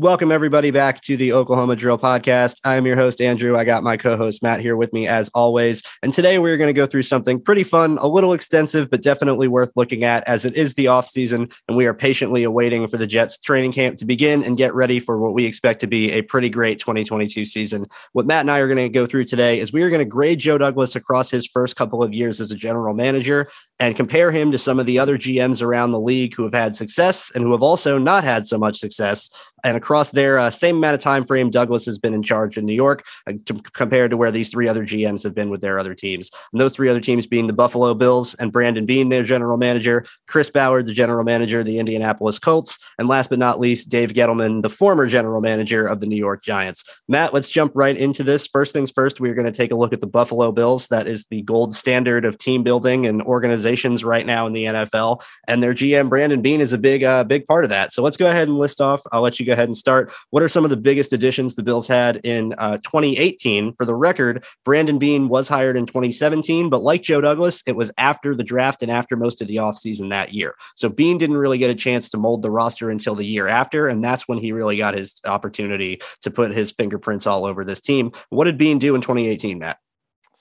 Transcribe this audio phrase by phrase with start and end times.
[0.00, 2.62] Welcome, everybody, back to the Oklahoma Drill Podcast.
[2.64, 3.58] I'm your host, Andrew.
[3.58, 5.82] I got my co host, Matt, here with me as always.
[6.02, 9.46] And today we're going to go through something pretty fun, a little extensive, but definitely
[9.46, 11.52] worth looking at as it is the offseason.
[11.68, 15.00] And we are patiently awaiting for the Jets training camp to begin and get ready
[15.00, 17.84] for what we expect to be a pretty great 2022 season.
[18.14, 20.06] What Matt and I are going to go through today is we are going to
[20.06, 24.30] grade Joe Douglas across his first couple of years as a general manager and compare
[24.30, 27.42] him to some of the other GMs around the league who have had success and
[27.42, 29.30] who have also not had so much success.
[29.64, 32.66] And across their uh, same amount of time frame, Douglas has been in charge in
[32.66, 35.78] New York uh, to, compared to where these three other GMs have been with their
[35.78, 36.30] other teams.
[36.52, 40.04] And those three other teams being the Buffalo Bills and Brandon Beane, their general manager,
[40.28, 44.12] Chris Ballard, the general manager of the Indianapolis Colts, and last but not least, Dave
[44.12, 46.84] Gettleman, the former general manager of the New York Giants.
[47.08, 48.46] Matt, let's jump right into this.
[48.46, 50.86] First things first, we're going to take a look at the Buffalo Bills.
[50.88, 53.22] That is the gold standard of team building and
[53.70, 55.22] organizations right now in the NFL.
[55.46, 57.92] And their GM, Brandon Beane is a big, uh, big part of that.
[57.92, 59.02] So let's go ahead and list off.
[59.12, 60.12] I'll let you go ahead and start.
[60.30, 63.74] What are some of the biggest additions the Bills had in uh, 2018?
[63.74, 67.90] For the record, Brandon Beane was hired in 2017, but like Joe Douglas, it was
[67.98, 70.54] after the draft and after most of the offseason that year.
[70.74, 73.88] So Beane didn't really get a chance to mold the roster until the year after,
[73.88, 77.80] and that's when he really got his opportunity to put his fingerprints all over this
[77.80, 78.12] team.
[78.30, 79.78] What did Beane do in 2018, Matt?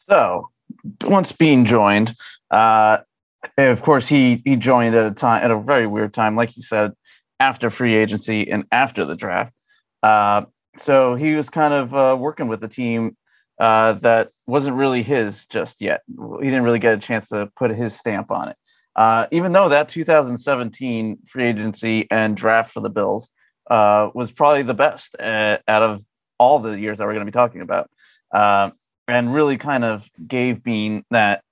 [0.08, 0.50] So
[1.04, 2.16] once Beane joined,
[2.52, 3.00] uh,
[3.58, 6.64] of course he he joined at a time at a very weird time, like you
[6.64, 6.94] said,
[7.40, 9.54] after free agency and after the draft.
[10.04, 10.44] Uh,
[10.78, 13.18] so he was kind of uh, working with a team
[13.60, 16.02] uh, that wasn't really his just yet.
[16.08, 18.58] He didn't really get a chance to put his stamp on it.
[18.96, 23.30] Uh, even though that 2017 free agency and draft for the Bills
[23.70, 26.04] uh, was probably the best uh, out of
[26.38, 27.90] all the years that we're going to be talking about,
[29.08, 31.44] and really kind of gave Beane that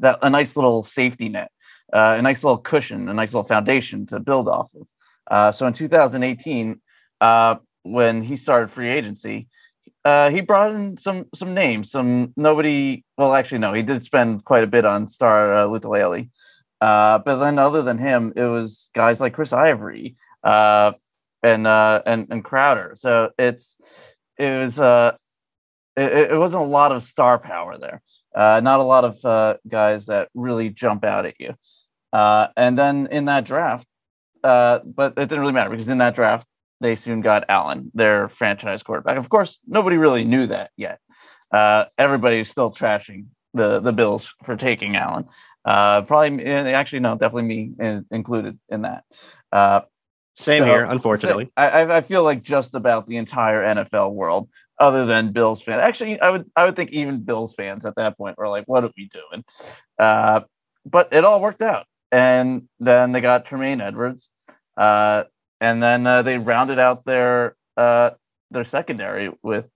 [0.00, 1.50] that a nice little safety net,
[1.92, 4.86] a nice little cushion, a nice little foundation to build off of.
[5.30, 6.80] Uh, so in 2018,
[7.20, 9.48] uh, when he started free agency,
[10.04, 11.90] uh, he brought in some some names.
[11.90, 13.04] Some nobody.
[13.18, 16.30] Well, actually, no, he did spend quite a bit on Star uh.
[16.80, 20.92] Uh, but then, other than him, it was guys like Chris Ivory uh,
[21.42, 22.94] and uh, and and Crowder.
[22.98, 23.76] So it's
[24.38, 25.12] it was uh,
[25.96, 28.00] it, it wasn't a lot of star power there.
[28.34, 31.54] Uh, not a lot of uh, guys that really jump out at you.
[32.12, 33.86] Uh, and then in that draft,
[34.42, 36.46] uh, but it didn't really matter because in that draft,
[36.80, 39.18] they soon got Allen, their franchise quarterback.
[39.18, 40.98] Of course, nobody really knew that yet.
[41.52, 45.26] Uh, everybody's still trashing the the Bills for taking Allen.
[45.64, 49.04] Uh, probably, actually, no, definitely me in, included in that.
[49.52, 49.80] Uh,
[50.36, 51.46] Same so, here, unfortunately.
[51.46, 54.48] So I, I feel like just about the entire NFL world,
[54.80, 55.80] other than Bills fans.
[55.80, 58.82] Actually, I would I would think even Bills fans at that point were like, "What
[58.84, 59.44] are we doing?"
[59.98, 60.40] Uh,
[60.84, 64.28] but it all worked out and then they got Tremaine Edmunds,
[64.76, 65.24] uh,
[65.60, 68.10] and then uh, they rounded out their uh,
[68.50, 69.66] their secondary with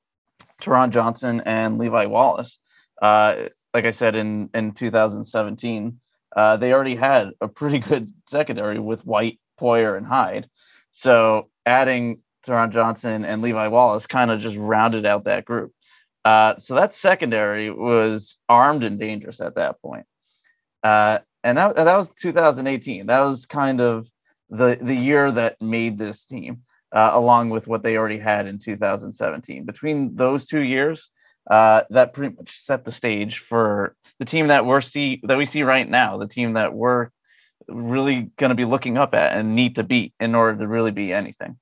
[0.61, 2.59] Taron Johnson and Levi Wallace.
[3.01, 6.01] Uh, like I said in in 2017,
[6.37, 10.49] uh, they already had a pretty good secondary with White, Poyer, and Hyde.
[10.93, 15.73] So adding Taron Johnson and Levi Wallace kind of just rounded out that group.
[16.25, 20.07] Uh, so that secondary was armed and dangerous at that point.
[20.83, 23.07] Uh, and that that was 2018.
[23.07, 24.09] That was kind of
[24.49, 26.63] the the year that made this team,
[26.95, 29.65] uh, along with what they already had in 2017.
[29.65, 31.11] Between those two years,
[31.51, 35.47] uh, that pretty much set the stage for the team that we're see that we
[35.47, 36.17] see right now.
[36.17, 37.11] The team that we're
[37.69, 40.91] really going to be looking up at and need to beat in order to really
[40.91, 41.59] be anything.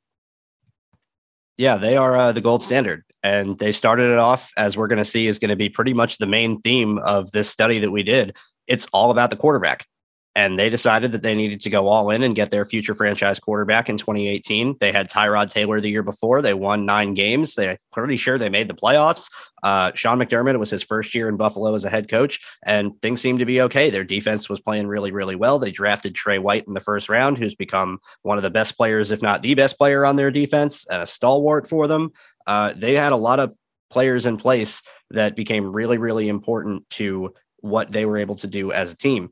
[1.62, 3.04] Yeah, they are uh, the gold standard.
[3.22, 5.94] And they started it off, as we're going to see, is going to be pretty
[5.94, 8.36] much the main theme of this study that we did
[8.66, 9.86] it's all about the quarterback
[10.34, 13.38] and they decided that they needed to go all in and get their future franchise
[13.38, 14.76] quarterback in 2018.
[14.80, 16.40] They had Tyrod Taylor the year before.
[16.40, 17.54] They won nine games.
[17.54, 19.26] They're pretty sure they made the playoffs.
[19.62, 23.20] Uh, Sean McDermott was his first year in Buffalo as a head coach, and things
[23.20, 23.90] seemed to be okay.
[23.90, 25.58] Their defense was playing really, really well.
[25.58, 29.10] They drafted Tre White in the first round, who's become one of the best players,
[29.10, 32.10] if not the best player on their defense, and a stalwart for them.
[32.46, 33.54] Uh, they had a lot of
[33.90, 38.72] players in place that became really, really important to what they were able to do
[38.72, 39.30] as a team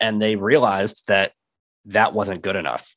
[0.00, 1.32] and they realized that
[1.86, 2.94] that wasn't good enough.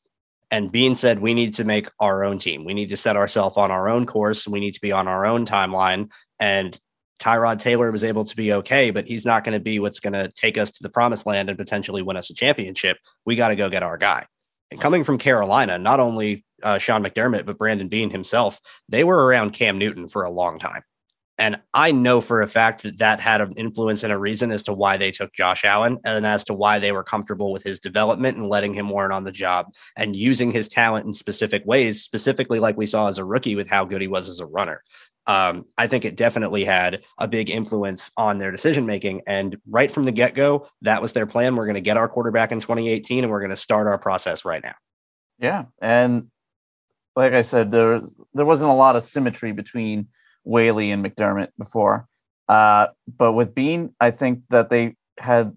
[0.50, 2.64] And Beane said, we need to make our own team.
[2.64, 4.48] We need to set ourselves on our own course.
[4.48, 6.10] We need to be on our own timeline.
[6.40, 6.78] And
[7.20, 10.12] Tyrod Taylor was able to be okay, but he's not going to be what's going
[10.14, 12.96] to take us to the promised land and potentially win us a championship.
[13.26, 14.26] We got to go get our guy.
[14.70, 19.26] And coming from Carolina, not only uh, Sean McDermott, but Brandon Beane himself, they were
[19.26, 20.82] around Cam Newton for a long time.
[21.38, 24.64] And I know for a fact that that had an influence and a reason as
[24.64, 27.78] to why they took Josh Allen and as to why they were comfortable with his
[27.78, 32.02] development and letting him learn on the job and using his talent in specific ways,
[32.02, 34.82] specifically like we saw as a rookie with how good he was as a runner.
[35.28, 39.22] Um, I think it definitely had a big influence on their decision making.
[39.26, 41.54] And right from the get go, that was their plan.
[41.54, 44.44] We're going to get our quarterback in 2018 and we're going to start our process
[44.44, 44.74] right now.
[45.38, 45.66] Yeah.
[45.80, 46.30] And
[47.14, 48.00] like I said, there,
[48.34, 50.08] there wasn't a lot of symmetry between
[50.44, 52.06] Whaley and McDermott before.
[52.48, 55.54] Uh, but with Beane, I think that they had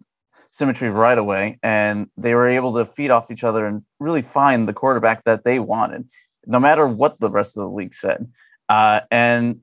[0.51, 4.67] symmetry right away and they were able to feed off each other and really find
[4.67, 6.07] the quarterback that they wanted,
[6.45, 8.29] no matter what the rest of the league said.
[8.67, 9.61] Uh, and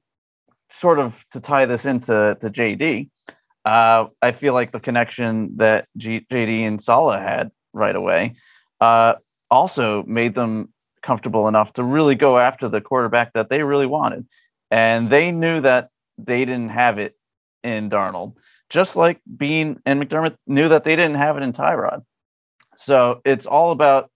[0.71, 3.11] sort of to tie this into to JD,
[3.65, 8.37] uh, I feel like the connection that G- JD and Saleh had right away
[8.81, 9.15] uh,
[9.51, 10.73] also made them
[11.03, 14.27] comfortable enough to really go after the quarterback that they really wanted
[14.71, 17.17] and they knew that they didn't have it
[17.63, 18.35] in Darnold,
[18.71, 22.03] just like Beane and McDermott knew that they didn't have it in Tyrod.
[22.77, 24.11] So it's all about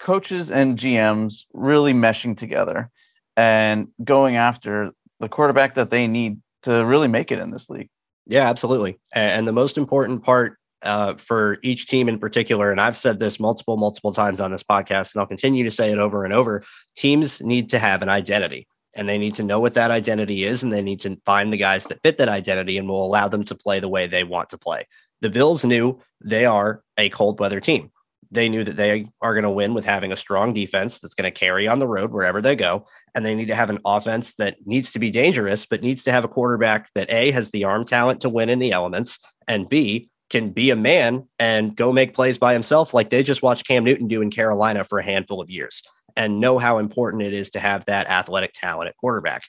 [0.00, 2.90] coaches and GMs really meshing together
[3.36, 4.90] and going after
[5.20, 7.88] the quarterback that they need to really make it in this league.
[8.26, 8.98] Yeah, absolutely.
[9.12, 13.40] And the most important part uh, for each team in particular, and I've said this
[13.40, 16.62] multiple, multiple times on this podcast, and I'll continue to say it over and over
[16.96, 18.68] teams need to have an identity
[18.98, 21.56] and they need to know what that identity is and they need to find the
[21.56, 24.50] guys that fit that identity and will allow them to play the way they want
[24.50, 24.86] to play.
[25.20, 27.92] The Bills knew they are a cold weather team.
[28.32, 31.32] They knew that they are going to win with having a strong defense that's going
[31.32, 32.86] to carry on the road wherever they go.
[33.14, 36.12] And they need to have an offense that needs to be dangerous, but needs to
[36.12, 39.68] have a quarterback that A has the arm talent to win in the elements, and
[39.68, 43.66] B can be a man and go make plays by himself, like they just watched
[43.66, 45.82] Cam Newton do in Carolina for a handful of years
[46.18, 49.44] and know how important it is to have that athletic talent at quarterback.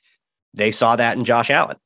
[0.54, 1.77] They saw that in Josh Allen.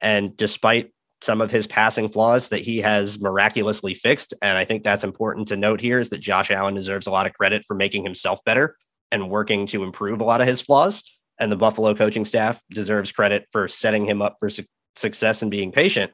[0.00, 0.92] And despite
[1.22, 5.46] some of his passing flaws that he has miraculously fixed, and I think that's important
[5.48, 8.40] to note here is that Josh Allen deserves a lot of credit for making himself
[8.44, 8.76] better
[9.12, 11.04] and working to improve a lot of his flaws.
[11.38, 14.64] And the Buffalo coaching staff deserves credit for setting him up for su-
[14.96, 16.10] success and being patient.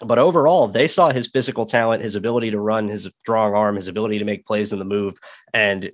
[0.00, 3.88] But overall, they saw his physical talent, his ability to run, his strong arm, his
[3.88, 5.18] ability to make plays in the move,
[5.52, 5.90] and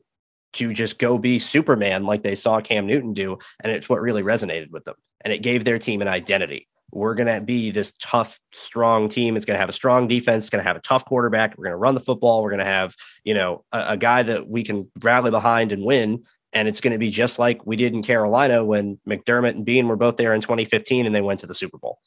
[0.55, 3.39] to just go be Superman like they saw Cam Newton do.
[3.61, 4.97] And it's what really resonated with them.
[5.21, 6.69] And it gave their team an identity.
[6.91, 9.37] We're going to be this tough, strong team.
[9.37, 10.45] It's going to have a strong defense.
[10.45, 11.57] It's going to have a tough quarterback.
[11.57, 12.43] We're going to run the football.
[12.43, 15.83] We're going to have, you know, a, a guy that we can rally behind and
[15.83, 16.25] win.
[16.53, 19.89] And it's going to be just like we did in Carolina when McDermott and Beane
[19.89, 21.99] were both there in 2015 and they went to the Super Bowl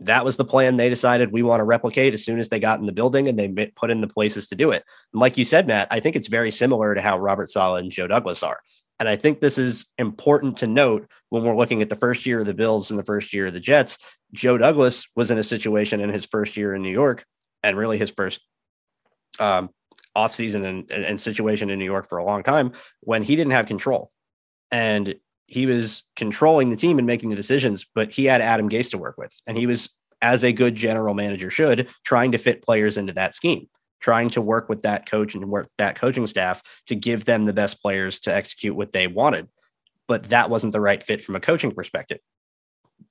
[0.00, 2.80] that was the plan they decided we want to replicate as soon as they got
[2.80, 4.84] in the building and they put in the places to do it.
[5.12, 7.90] And like you said, Matt, I think it's very similar to how Robert Saleh and
[7.90, 8.60] Joe Douglas are.
[9.00, 12.40] And I think this is important to note when we're looking at the first year
[12.40, 13.98] of the Bills and the first year of the Jets.
[14.32, 17.24] Joe Douglas was in a situation in his first year in New York
[17.62, 18.40] and really his first
[19.40, 19.70] um,
[20.16, 23.66] offseason and, and situation in New York for a long time when he didn't have
[23.66, 24.10] control.
[24.70, 28.90] And he was controlling the team and making the decisions, but he had Adam Gase
[28.90, 29.34] to work with.
[29.46, 29.90] And he was,
[30.22, 33.68] as a good general manager should, trying to fit players into that scheme,
[34.00, 37.52] trying to work with that coach and work that coaching staff to give them the
[37.52, 39.48] best players to execute what they wanted.
[40.08, 42.18] But that wasn't the right fit from a coaching perspective.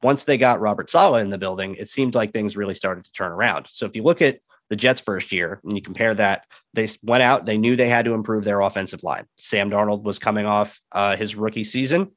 [0.01, 3.11] Once they got Robert Saleh in the building, it seemed like things really started to
[3.11, 3.67] turn around.
[3.69, 7.21] So if you look at the Jets' first year, and you compare that, they went
[7.21, 9.25] out, they knew they had to improve their offensive line.
[9.37, 12.11] Sam Darnold was coming off uh, his rookie season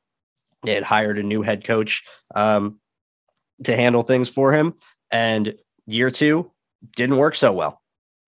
[0.67, 2.05] they had hired a new head coach
[2.35, 2.81] um,
[3.65, 4.75] to handle things for him.
[5.11, 5.55] And
[5.87, 6.51] year two
[6.95, 7.81] didn't work so well.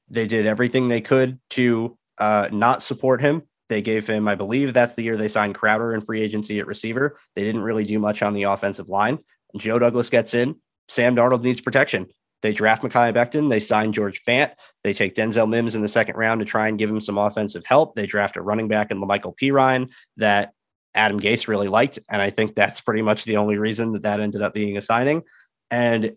[0.09, 3.43] They did everything they could to uh, not support him.
[3.69, 6.67] They gave him, I believe that's the year they signed Crowder in free agency at
[6.67, 7.19] receiver.
[7.35, 9.19] They didn't really do much on the offensive line.
[9.57, 10.57] Joe Douglas gets in.
[10.89, 12.07] Sam Darnold needs protection.
[12.41, 13.51] They draft Mekhi Becton.
[13.51, 14.53] They sign George Fant.
[14.85, 17.67] They take Denzel Mims in the second round to try and give him some offensive
[17.67, 17.95] help.
[17.95, 20.53] They draft a running back in Michael Perine that
[20.95, 21.99] Adam Gase really liked.
[22.11, 24.81] And I think that's pretty much the only reason that that ended up being a
[24.81, 25.23] signing.
[25.71, 26.13] And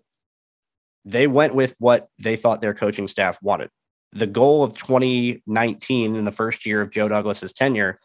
[1.05, 3.69] they went with what they thought their coaching staff wanted.
[4.13, 7.99] The goal of 2019 in the first year of Joe Douglas's tenure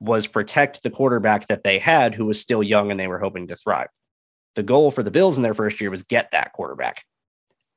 [0.00, 3.48] was protect the quarterback that they had who was still young and they were hoping
[3.48, 3.88] to thrive.
[4.54, 7.04] The goal for the Bills in their first year was get that quarterback.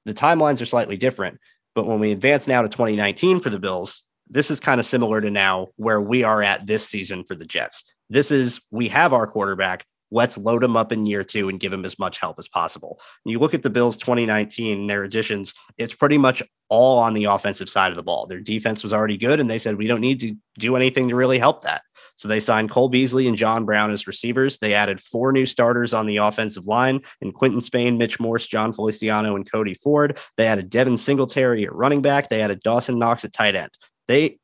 [0.06, 1.40] The timelines are slightly different,
[1.76, 5.22] but when we advance now to 2019 for the Bills, this is kind of similar
[5.22, 7.84] to now where we are at this season for the Jets.
[8.14, 9.86] This is we have our quarterback.
[10.12, 13.00] Let's load him up in year two and give him as much help as possible.
[13.26, 17.24] And you look at the Bills 2019, their additions, it's pretty much all on the
[17.24, 18.28] offensive side of the ball.
[18.28, 21.16] Their defense was already good, and they said, we don't need to do anything to
[21.16, 21.82] really help that.
[22.16, 24.60] So they signed Cole Beasley and John Brown as receivers.
[24.60, 28.74] They added four new starters on the offensive line in Quinton Spain, Mitch Morse, Jon
[28.74, 30.20] Feliciano, and Cody Ford.
[30.38, 32.30] They added Devin Singletary at running back.
[32.30, 33.72] They added Dawson Knox at tight end.
[34.08, 34.38] They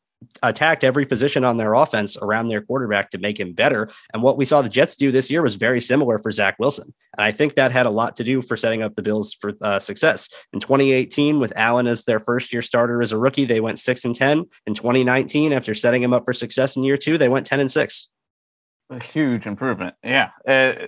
[0.44, 3.90] attacked every position on their offense around their quarterback to make him better.
[4.14, 6.94] And what we saw the Jets do this year was very similar for Zach Wilson.
[7.18, 9.54] And I think that had a lot to do for setting up the Bills for
[9.62, 10.30] uh, success.
[10.54, 14.06] In 2018, with Allen as their first year starter as a rookie, they went six
[14.06, 14.46] and 10.
[14.66, 17.72] In 2019, after setting him up for success in year two, they went 10 and
[17.72, 18.10] six.
[18.90, 19.96] A huge improvement.
[20.04, 20.32] Yeah.
[20.48, 20.88] Uh,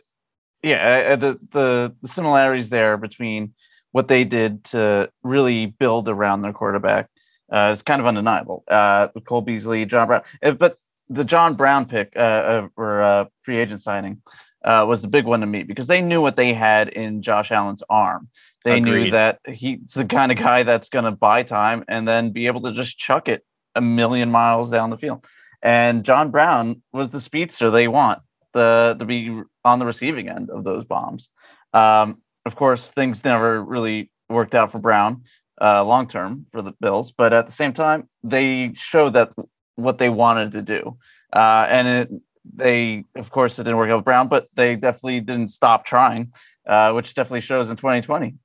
[0.63, 1.11] yeah.
[1.11, 3.53] Uh, the, the, the similarities there between
[3.91, 7.09] what they did to really build around their quarterback
[7.51, 8.63] uh, it's kind of undeniable.
[8.69, 10.77] Uh, Cole Beasley, John Brown, uh, but
[11.09, 14.21] the John Brown pick uh, or uh, free agent signing
[14.63, 17.51] uh, was the big one to me because they knew what they had in Josh
[17.51, 18.29] Allen's arm.
[18.63, 19.05] They Agreed.
[19.05, 22.47] knew that he's the kind of guy that's going to buy time and then be
[22.47, 23.43] able to just chuck it
[23.75, 25.25] a million miles down the field.
[25.61, 28.19] And John Brown was the speedster they want
[28.53, 31.29] the to be on the receiving end of those bombs.
[31.73, 35.23] Um, of course, things never really worked out for Brown
[35.61, 39.31] uh, long term for the Bills, but at the same time, they showed that
[39.75, 40.97] what they wanted to do,
[41.33, 42.09] uh, and it,
[42.53, 46.33] they, of course, it didn't work out with Brown, but they definitely didn't stop trying,
[46.67, 48.35] uh, which definitely shows in 2020.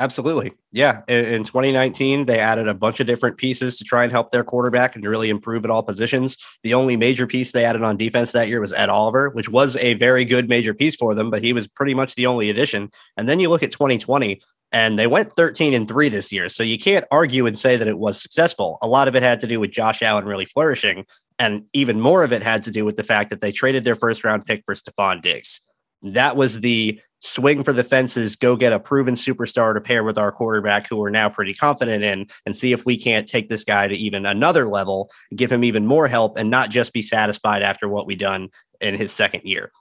[0.00, 0.52] Absolutely.
[0.70, 1.02] Yeah.
[1.08, 4.44] In, in, 2019, they added a bunch of different pieces to try and help their
[4.44, 6.36] quarterback and to really improve at all positions.
[6.62, 9.76] The only major piece they added on defense that year was Ed Oliver, which was
[9.78, 12.92] a very good major piece for them, but he was pretty much the only addition.
[13.16, 14.40] And then you look at 2020,
[14.72, 16.48] and they went 13 and 3 this year.
[16.48, 18.78] So you can't argue and say that it was successful.
[18.82, 21.06] A lot of it had to do with Josh Allen really flourishing.
[21.38, 23.94] And even more of it had to do with the fact that they traded their
[23.94, 25.60] first round pick for Stefon Diggs.
[26.02, 30.18] That was the swing for the fences, go get a proven superstar to pair with
[30.18, 33.64] our quarterback, who we're now pretty confident in, and see if we can't take this
[33.64, 37.62] guy to even another level, give him even more help, and not just be satisfied
[37.62, 39.72] after what we done in his second year.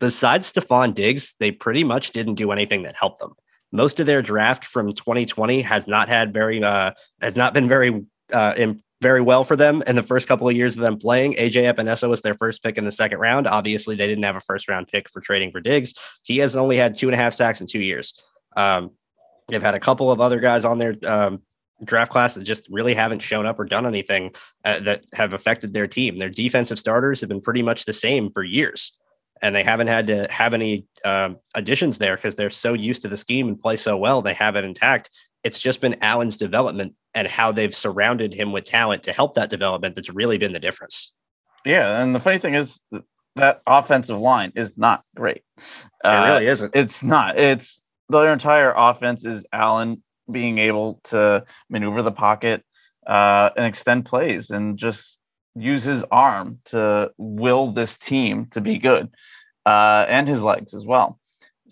[0.00, 3.34] Besides Stefon Diggs, they pretty much didn't do anything that helped them
[3.74, 8.06] most of their draft from 2020 has not had very uh, has not been very
[8.32, 11.34] uh, in, very well for them in the first couple of years of them playing.
[11.34, 13.48] AJ Epenesa was their first pick in the second round.
[13.48, 15.92] Obviously, they didn't have a first round pick for trading for Diggs.
[16.22, 18.14] He has only had two and a half sacks in two years.
[18.56, 18.92] Um,
[19.48, 21.42] they've had a couple of other guys on their um,
[21.82, 24.32] draft class that just really haven't shown up or done anything
[24.64, 26.20] uh, that have affected their team.
[26.20, 28.96] Their defensive starters have been pretty much the same for years
[29.42, 33.08] and they haven't had to have any um, additions there because they're so used to
[33.08, 34.22] the scheme and play so well.
[34.22, 35.10] They have it intact.
[35.42, 39.50] It's just been Allen's development and how they've surrounded him with talent to help that
[39.50, 41.12] development that's really been the difference.
[41.64, 42.78] Yeah, and the funny thing is
[43.36, 45.42] that offensive line is not great.
[45.56, 46.74] It uh, really isn't.
[46.74, 47.38] It's not.
[47.38, 52.62] It's their entire offense is Allen being able to maneuver the pocket
[53.06, 55.18] uh, and extend plays and just
[55.56, 59.10] use his arm to will this team to be good
[59.66, 61.18] uh, and his legs as well.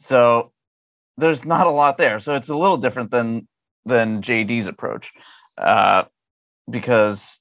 [0.06, 0.52] So
[1.16, 2.20] there's not a lot there.
[2.20, 3.48] So it's a little different than
[3.84, 5.10] than JD's approach
[5.58, 6.04] uh,
[6.70, 7.38] because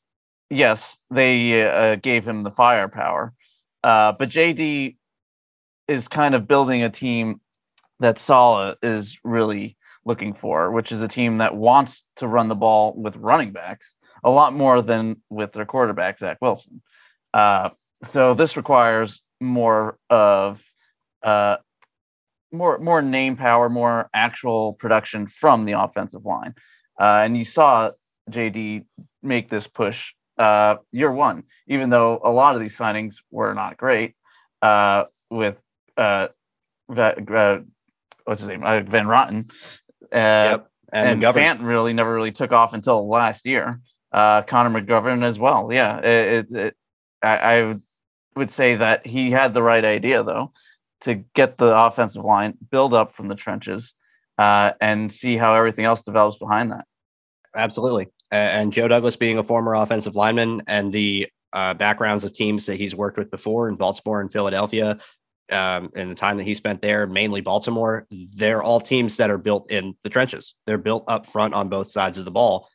[0.49, 3.33] yes, they uh, gave him the firepower,
[3.83, 4.95] uh, but JD
[5.87, 7.41] is kind of building a team
[7.99, 12.55] that Saleh is really looking for, which is a team that wants to run the
[12.55, 16.81] ball with running backs a lot more than with their quarterback Zach Wilson.
[17.33, 17.69] Uh,
[18.03, 20.59] so this requires more of
[21.23, 21.57] uh,
[22.51, 26.55] more more name power, more actual production from the offensive line.
[26.99, 27.91] Uh, and you saw
[28.29, 28.85] JD
[29.23, 33.77] make this push uh, year one, even though a lot of these signings were not
[33.77, 34.15] great.
[34.61, 35.55] Uh, with
[35.97, 36.27] uh,
[36.97, 37.59] uh,
[38.25, 39.49] what's his name, uh, Van Roten.
[40.13, 40.67] uh, yep.
[40.91, 43.79] and, and Fant really never really took off until last year
[44.11, 45.71] uh, Connor McGovern as well.
[45.71, 46.75] Yeah, it, it, it
[47.21, 47.75] I, I,
[48.35, 50.53] would say that he had the right idea though
[51.01, 53.93] to get the offensive line build up from the trenches,
[54.37, 56.85] uh, and see how everything else develops behind that.
[57.55, 58.07] Absolutely.
[58.31, 62.77] And Joe Douglas being a former offensive lineman and the uh, backgrounds of teams that
[62.77, 64.97] he's worked with before in Baltimore and Philadelphia,
[65.51, 69.37] um, and the time that he spent there, mainly Baltimore, they're all teams that are
[69.37, 70.55] built in the trenches.
[70.65, 72.69] They're built up front on both sides of the ball,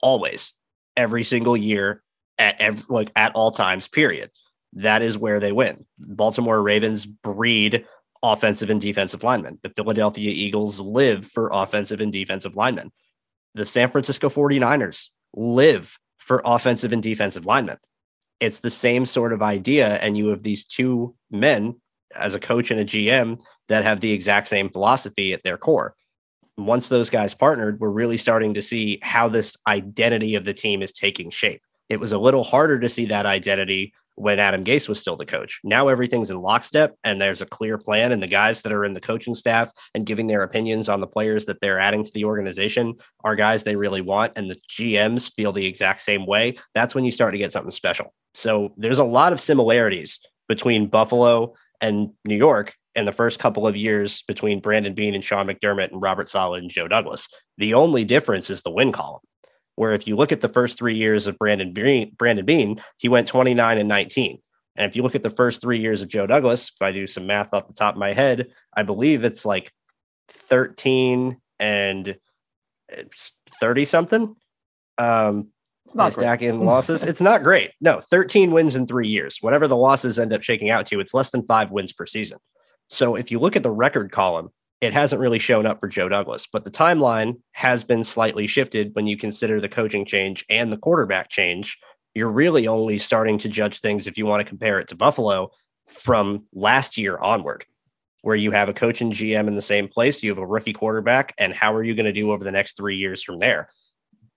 [0.00, 0.52] always,
[0.96, 2.02] every single year,
[2.38, 3.88] at every, like at all times.
[3.88, 4.30] Period.
[4.74, 5.84] That is where they win.
[5.98, 7.84] Baltimore Ravens breed
[8.22, 9.58] offensive and defensive linemen.
[9.62, 12.92] The Philadelphia Eagles live for offensive and defensive linemen.
[13.54, 17.78] The San Francisco 49ers live for offensive and defensive linemen.
[18.38, 19.96] It's the same sort of idea.
[19.96, 21.80] And you have these two men
[22.14, 25.94] as a coach and a GM that have the exact same philosophy at their core.
[26.66, 30.82] Once those guys partnered, we're really starting to see how this identity of the team
[30.82, 31.62] is taking shape.
[31.88, 35.24] It was a little harder to see that identity when Adam Gase was still the
[35.24, 35.60] coach.
[35.64, 38.92] Now everything's in lockstep and there's a clear plan, and the guys that are in
[38.92, 42.24] the coaching staff and giving their opinions on the players that they're adding to the
[42.24, 46.56] organization are guys they really want, and the GMs feel the exact same way.
[46.74, 48.12] That's when you start to get something special.
[48.34, 53.66] So there's a lot of similarities between Buffalo and New York in the first couple
[53.66, 57.28] of years between Brandon Beane and Sean McDermott and Robert Saleh and Joe Douglas.
[57.58, 59.20] The only difference is the win column.
[59.76, 63.08] Where if you look at the first three years of Brandon Beane, Brandon Beane, he
[63.08, 64.38] went 29 and 19.
[64.76, 67.06] And if you look at the first three years of Joe Douglas, if I do
[67.06, 69.72] some math off the top of my head, I believe it's like
[70.28, 72.16] 13 and
[73.60, 74.36] 30 something.
[74.98, 75.48] Um,
[75.86, 77.02] it's not stacking losses.
[77.02, 77.72] It's not great.
[77.80, 79.38] No, 13 wins in three years.
[79.40, 82.38] Whatever the losses end up shaking out to, it's less than five wins per season.
[82.90, 86.08] So if you look at the record column, it hasn't really shown up for Joe
[86.08, 90.72] Douglas, but the timeline has been slightly shifted when you consider the coaching change and
[90.72, 91.78] the quarterback change.
[92.14, 95.50] You're really only starting to judge things if you want to compare it to Buffalo
[95.86, 97.64] from last year onward,
[98.22, 100.72] where you have a coach and GM in the same place, you have a rookie
[100.72, 103.68] quarterback, and how are you going to do over the next three years from there?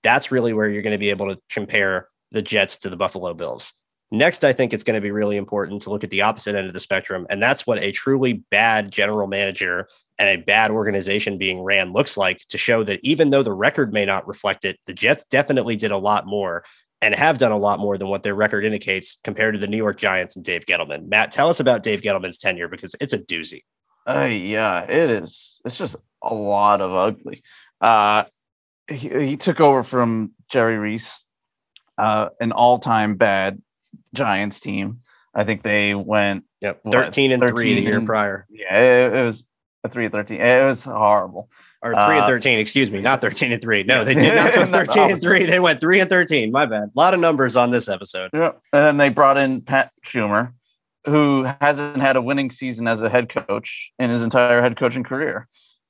[0.03, 3.33] that's really where you're going to be able to compare the Jets to the Buffalo
[3.33, 3.73] Bills.
[4.13, 6.67] Next, I think it's going to be really important to look at the opposite end
[6.67, 7.25] of the spectrum.
[7.31, 9.87] And that's what a truly bad general manager
[10.19, 13.91] and a bad organization being ran looks like to show that even though the record
[13.91, 16.63] may not reflect it, the Jets definitely did a lot more
[17.01, 19.77] and have done a lot more than what their record indicates compared to the New
[19.77, 21.07] York Giants and Dave Gettleman.
[21.07, 23.63] Matt, tell us about Dave Gettleman's tenure because it's a doozy.
[24.07, 25.59] Uh, yeah, it is.
[25.65, 27.41] It's just a lot of ugly.
[27.81, 28.25] Uh,
[28.87, 31.19] he, he took over from Jerry Reese,
[31.97, 33.59] uh, an all-time bad
[34.13, 35.01] Giants team.
[35.35, 38.45] I think they went yep, 13 what, and 13 3 the year and, prior.
[38.49, 39.43] Yeah, it, it, was
[39.83, 40.39] a 3 and 13.
[40.39, 41.49] It was horrible.
[41.81, 43.83] Or 3 uh, and 13, excuse me, not 13 and 3.
[43.83, 45.45] No, they did not go 13 and 3.
[45.45, 46.51] They went 3 and 13.
[46.51, 46.83] My bad.
[46.83, 48.29] A lot of numbers on this episode.
[48.33, 48.51] Yeah.
[48.71, 50.53] And then they brought in Pat Shurmur,
[51.05, 55.03] who hasn't had a winning season as a head coach in his entire head coaching
[55.03, 55.47] career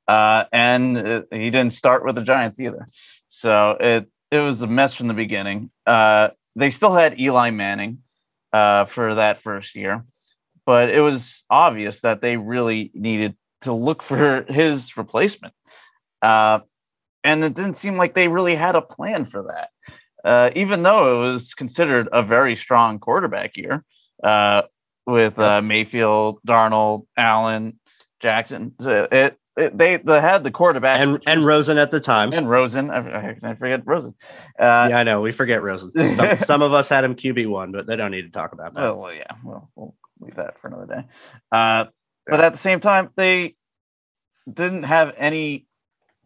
[0.08, 2.88] uh, and it, he didn't start with the Giants either.
[3.30, 5.72] So it it was a mess from the beginning.
[5.86, 8.00] Uh, they still had Eli Manning
[8.52, 10.06] uh, for that first year,
[10.66, 15.54] but it was obvious that they really needed to look for his replacement.
[16.22, 16.60] Uh,
[17.24, 19.70] and it didn't seem like they really had a plan for that.
[20.24, 23.84] Uh, even though it was considered a very strong quarterback year
[24.24, 24.62] uh,
[25.06, 27.80] with uh, Mayfield, Darnold, Allen,
[28.22, 28.74] Jackson.
[28.80, 32.89] So it they they had the quarterback and and Rosen at the time and Rosen.
[32.89, 34.16] I, I forget Rosen.
[34.60, 35.92] Uh, yeah, I know we forget Rosen.
[36.16, 38.74] Some, some of us had him QB one, but they don't need to talk about
[38.74, 38.84] that.
[38.84, 41.04] Oh well, yeah, well we'll leave that for another day.
[41.52, 41.86] Uh,
[42.26, 43.56] but at the same time, they
[44.52, 45.68] didn't have any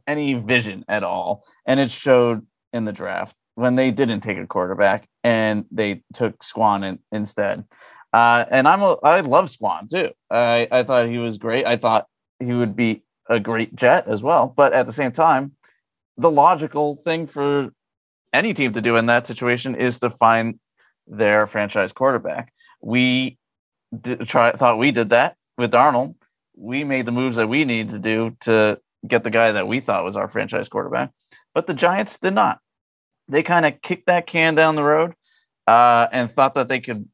[0.08, 4.48] any vision at all, and it showed in the draft when they didn't take a
[4.48, 7.66] quarterback and they took Saquon in, instead.
[8.14, 10.12] Uh, and I'm a, I love Saquon too.
[10.32, 11.66] I I thought he was great.
[11.66, 12.06] I thought
[12.40, 14.54] he would be a great jet as well.
[14.56, 15.54] But at the same time,
[16.18, 17.70] the logical thing for
[18.34, 20.60] any team to do in that situation is to find
[21.08, 22.54] their franchise quarterback.
[22.82, 23.38] We
[24.00, 26.16] did, try, thought we did that with Darnold.
[26.56, 29.80] We made the moves that we needed to do to get the guy that we
[29.80, 31.12] thought was our franchise quarterback.
[31.54, 32.60] But the Giants did not.
[33.28, 35.14] They kind of kicked that can down the road
[35.68, 37.08] uh, and thought that they could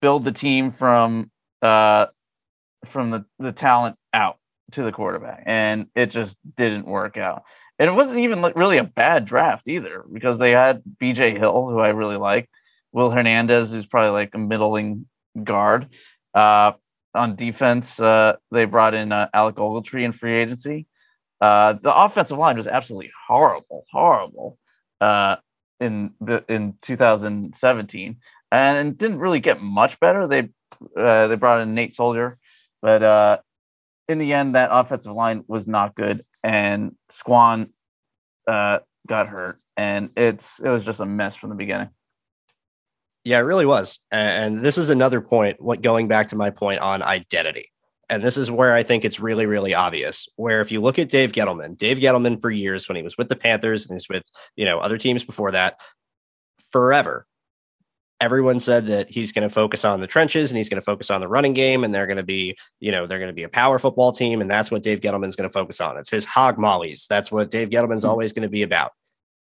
[0.00, 1.30] build the team from
[1.62, 2.06] uh,
[2.90, 4.38] from the, the talent out
[4.72, 7.44] to the quarterback, and it just didn't work out.
[7.78, 11.78] And it wasn't even really a bad draft either because they had BJ Hill, who
[11.78, 12.48] I really like,
[12.92, 15.06] Will Hernandez, who's probably like a middling
[15.42, 15.88] guard.
[16.34, 16.72] Uh,
[17.14, 20.86] on defense, uh, they brought in uh, Alec Ogletree in free agency.
[21.40, 24.58] Uh, the offensive line was absolutely horrible, horrible
[25.00, 25.36] uh,
[25.80, 28.16] in the, in 2017,
[28.50, 30.26] and didn't really get much better.
[30.26, 30.48] They
[30.96, 32.38] uh, they brought in Nate Solder,
[32.80, 33.42] but
[34.08, 37.70] in the end, that offensive line was not good, and Saquon
[38.46, 41.88] uh, got hurt, and it's it was just a mess from the beginning.
[43.24, 43.98] Yeah, it really was.
[44.12, 47.72] And this is another point, what going back to my point on identity.
[48.08, 50.28] And this is where I think it's really, really obvious.
[50.36, 53.28] Where if you look at Dave Gettleman, Dave Gettleman for years when he was with
[53.28, 54.22] the Panthers and he's with,
[54.54, 55.80] you know, other teams before that,
[56.70, 57.26] forever,
[58.20, 61.10] everyone said that he's going to focus on the trenches and he's going to focus
[61.10, 63.42] on the running game and they're going to be, you know, they're going to be
[63.42, 64.40] a power football team.
[64.40, 65.96] And that's what Dave Gettleman's going to focus on.
[65.98, 67.06] It's his hog mollies.
[67.08, 68.10] That's what Dave Gettleman's mm-hmm.
[68.10, 68.92] always going to be about.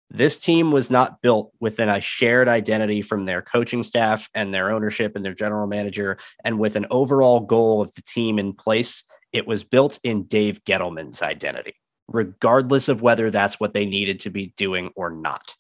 [0.10, 4.70] This team was not built within a shared identity from their coaching staff and their
[4.70, 9.04] ownership and their general manager, and with an overall goal of the team in place.
[9.32, 11.74] It was built in Dave Gettleman's identity,
[12.08, 15.56] regardless of whether that's what they needed to be doing or not.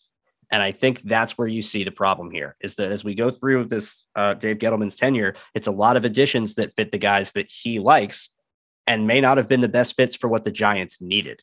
[0.53, 3.31] And I think that's where you see the problem here is that as we go
[3.31, 7.31] through this uh, Dave Gettleman's tenure, it's a lot of additions that fit the guys
[7.31, 8.29] that he likes
[8.85, 11.41] and may not have been the best fits for what the Giants needed.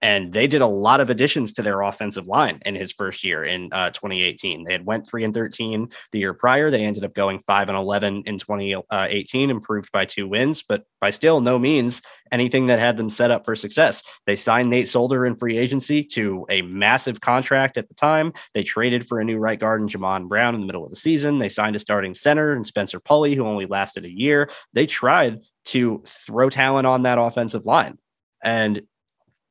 [0.00, 3.44] And they did a lot of additions to their offensive line in his first year
[3.44, 4.64] in uh, 2018.
[4.64, 6.70] They had went three and 13 the year prior.
[6.70, 11.10] They ended up going five and 11 in 2018, improved by two wins, but by
[11.10, 14.02] still no means anything that had them set up for success.
[14.26, 18.32] They signed Nate Solder in free agency to a massive contract at the time.
[18.54, 20.96] They traded for a new right guard in Jamon Brown in the middle of the
[20.96, 21.38] season.
[21.38, 24.50] They signed a starting center and Spencer Pulley, who only lasted a year.
[24.72, 27.98] They tried to throw talent on that offensive line.
[28.42, 28.82] And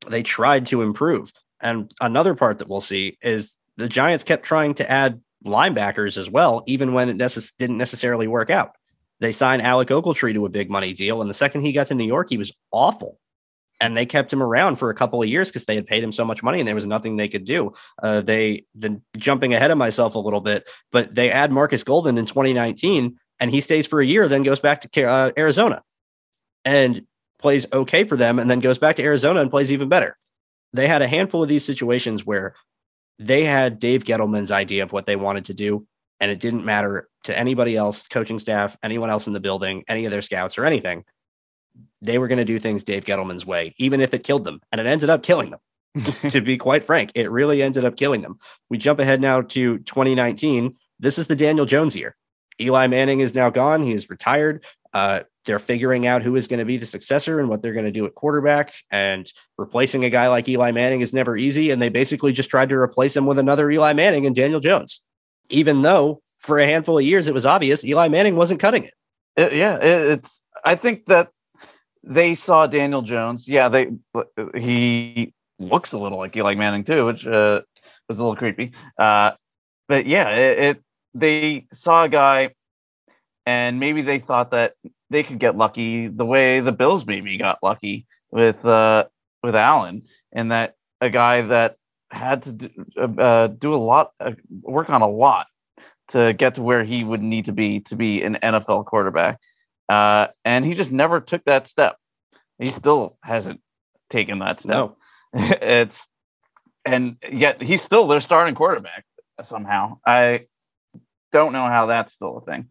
[0.09, 1.31] they tried to improve.
[1.59, 6.29] And another part that we'll see is the Giants kept trying to add linebackers as
[6.29, 8.71] well, even when it necess- didn't necessarily work out.
[9.19, 11.21] They signed Alec Ogletree to a big money deal.
[11.21, 13.19] And the second he got to New York, he was awful.
[13.79, 16.11] And they kept him around for a couple of years because they had paid him
[16.11, 17.73] so much money and there was nothing they could do.
[18.01, 22.17] Uh, they, then jumping ahead of myself a little bit, but they add Marcus Golden
[22.17, 25.83] in 2019 and he stays for a year, then goes back to uh, Arizona.
[26.65, 27.05] And
[27.39, 30.17] plays okay for them and then goes back to Arizona and plays even better.
[30.73, 32.55] They had a handful of these situations where
[33.19, 35.87] they had Dave Gettleman's idea of what they wanted to do,
[36.19, 40.05] and it didn't matter to anybody else, coaching staff, anyone else in the building, any
[40.05, 41.03] of their scouts or anything.
[42.01, 44.61] They were going to do things Dave Gettleman's way, even if it killed them.
[44.71, 45.59] And it ended up killing them.
[46.29, 48.37] to be quite frank, it really ended up killing them.
[48.69, 50.75] We jump ahead now to 2019.
[50.99, 52.15] This is the Daniel Jones year.
[52.61, 53.83] Eli Manning is now gone.
[53.83, 54.63] He is retired.
[54.93, 57.85] Uh, they're figuring out who is going to be the successor and what they're going
[57.85, 58.73] to do at quarterback.
[58.91, 61.71] And replacing a guy like Eli Manning is never easy.
[61.71, 65.01] And they basically just tried to replace him with another Eli Manning and Daniel Jones,
[65.49, 68.93] even though for a handful of years it was obvious Eli Manning wasn't cutting it.
[69.35, 70.41] it yeah, it, it's.
[70.63, 71.29] I think that
[72.03, 73.47] they saw Daniel Jones.
[73.47, 73.87] Yeah, they
[74.55, 77.61] he looks a little like Eli Manning too, which uh,
[78.07, 78.73] was a little creepy.
[78.99, 79.31] Uh,
[79.87, 80.83] but yeah, it, it
[81.13, 82.51] they saw a guy
[83.47, 84.73] and maybe they thought that
[85.09, 89.05] they could get lucky the way the Bills maybe got lucky with uh,
[89.43, 91.77] with Allen, and that a guy that
[92.09, 95.47] had to do, uh, do a lot, uh, work on a lot
[96.09, 99.39] to get to where he would need to be to be an NFL quarterback,
[99.89, 101.97] uh, and he just never took that step.
[102.59, 103.61] He still hasn't
[104.09, 104.71] taken that step.
[104.71, 104.97] No.
[105.33, 106.07] it's
[106.85, 109.05] and yet he's still their starting quarterback
[109.43, 109.99] somehow.
[110.05, 110.45] I
[111.31, 112.69] don't know how that's still a thing.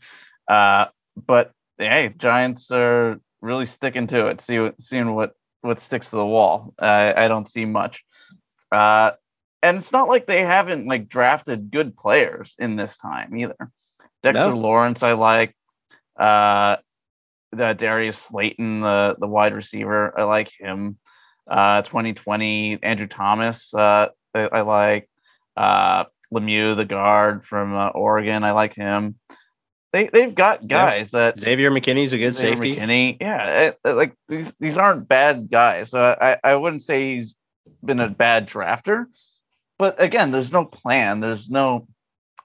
[0.48, 4.40] Uh, but hey, Giants are really sticking to it.
[4.40, 6.74] See, seeing what what sticks to the wall.
[6.80, 8.02] Uh, I don't see much.
[8.70, 9.12] Uh,
[9.62, 13.56] and it's not like they haven't like drafted good players in this time either.
[14.22, 14.56] Dexter no.
[14.56, 15.56] Lawrence, I like.
[16.18, 16.76] Uh,
[17.52, 20.98] the Darius Slayton, the the wide receiver, I like him.
[21.48, 25.08] Uh, 2020, Andrew Thomas, uh, I, I like.
[25.56, 29.14] Uh, Lemieux, the guard from uh, Oregon, I like him
[29.96, 31.30] they they've got guys yeah.
[31.30, 32.76] that Xavier McKinney's a good Xavier safety.
[32.76, 35.90] McKinney, yeah, it, like these these aren't bad guys.
[35.90, 37.34] So I I wouldn't say he's
[37.82, 39.06] been a bad drafter,
[39.78, 41.20] but again, there's no plan.
[41.20, 41.88] There's no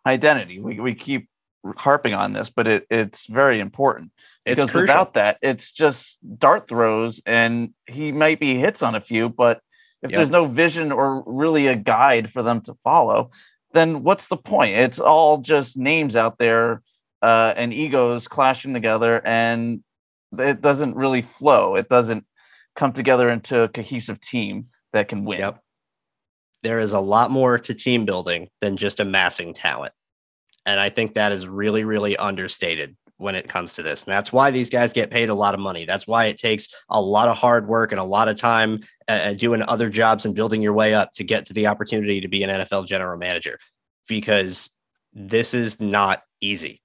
[0.06, 0.60] identity.
[0.60, 1.28] We we keep
[1.76, 4.12] harping on this, but it it's very important.
[4.46, 4.94] It's because crucial.
[4.94, 9.62] without that, it's just dart throws, and he might be hits on a few, but
[10.02, 10.18] if yep.
[10.18, 13.30] there's no vision or really a guide for them to follow,
[13.74, 14.76] then what's the point?
[14.76, 16.82] It's all just names out there
[17.22, 19.84] uh, and egos clashing together, and
[20.38, 21.76] it doesn't really flow.
[21.76, 22.26] It doesn't
[22.76, 25.40] come together into a cohesive team that can win.
[25.40, 25.60] Yep.
[26.64, 29.94] There is a lot more to team building than just amassing talent.
[30.66, 34.04] And I think that is really, really understated when it comes to this.
[34.04, 35.86] And that's why these guys get paid a lot of money.
[35.86, 39.34] That's why it takes a lot of hard work and a lot of time uh,
[39.34, 42.44] doing other jobs and building your way up to get to the opportunity to be
[42.44, 43.60] an NFL general manager
[44.08, 44.70] because
[45.14, 46.81] this is not easy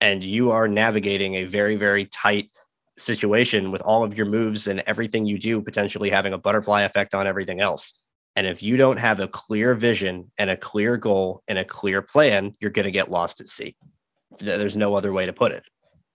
[0.00, 2.50] and you are navigating a very very tight
[2.96, 7.14] situation with all of your moves and everything you do potentially having a butterfly effect
[7.14, 7.98] on everything else.
[8.36, 12.02] And if you don't have a clear vision and a clear goal and a clear
[12.02, 13.76] plan, you're going to get lost at sea.
[14.38, 15.64] There's no other way to put it.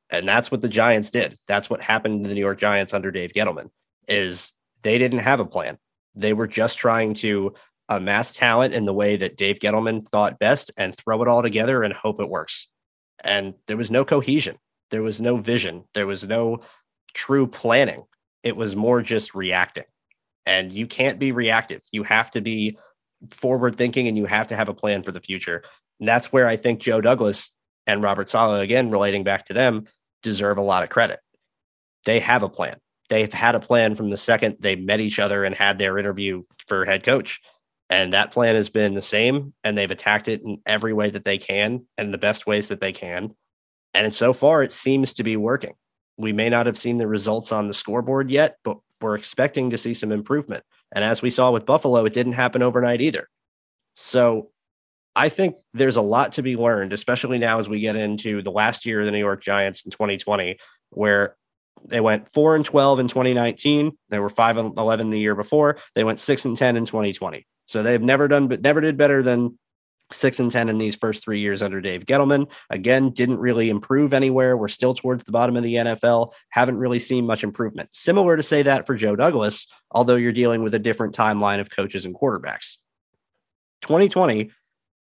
[0.10, 1.38] And that's what the Giants did.
[1.48, 3.70] That's what happened to the New York Giants under Dave Gettleman
[4.08, 5.78] is they didn't have a plan.
[6.16, 7.54] They were just trying to
[7.88, 11.84] amass talent in the way that Dave Gettleman thought best and throw it all together
[11.84, 12.68] and hope it works.
[13.24, 14.58] And there was no cohesion.
[14.92, 15.84] There was no vision.
[15.94, 16.62] There was no
[17.14, 18.04] true planning.
[18.44, 19.86] It was more just reacting.
[20.46, 21.82] And you can't be reactive.
[21.92, 22.78] You have to be
[23.32, 25.64] forward thinking and you have to have a plan for the future.
[26.00, 27.52] And that's where I think Joe Douglas
[27.86, 29.86] and Robert Saleh, again, relating back to them,
[30.24, 31.20] deserve a lot of credit.
[32.06, 32.78] They have a plan.
[33.10, 36.44] They've had a plan from the second they met each other and had their interview
[36.68, 37.42] for head coach.
[37.90, 41.24] And that plan has been the same, and they've attacked it in every way that
[41.24, 43.36] they can and the best ways that they can.
[43.94, 45.74] And so far, it seems to be working.
[46.18, 49.78] We may not have seen the results on the scoreboard yet, but we're expecting to
[49.78, 50.64] see some improvement.
[50.92, 53.28] And as we saw with Buffalo, it didn't happen overnight either.
[53.96, 54.52] So
[55.16, 58.52] I think there's a lot to be learned, especially now as we get into the
[58.52, 60.58] last year of the New York Giants in 2020,
[60.92, 61.36] where
[61.86, 63.98] they went 4 and 12 in 2019.
[64.10, 65.78] They were 5 and 11 the year before.
[65.96, 67.48] They went 6 and 10 in 2020.
[67.70, 69.60] So they've never done but never did better than
[70.12, 72.50] six and 10 in these first three years under Dave Gettleman.
[72.72, 74.58] Again, didn't really improve anywhere.
[74.58, 76.32] We're still towards the bottom of the NFL.
[76.50, 77.90] Haven't really seen much improvement.
[77.92, 81.70] Similar to say that for Joe Douglas, although you're dealing with a different timeline of
[81.70, 82.78] coaches and quarterbacks.
[83.84, 84.50] 2020,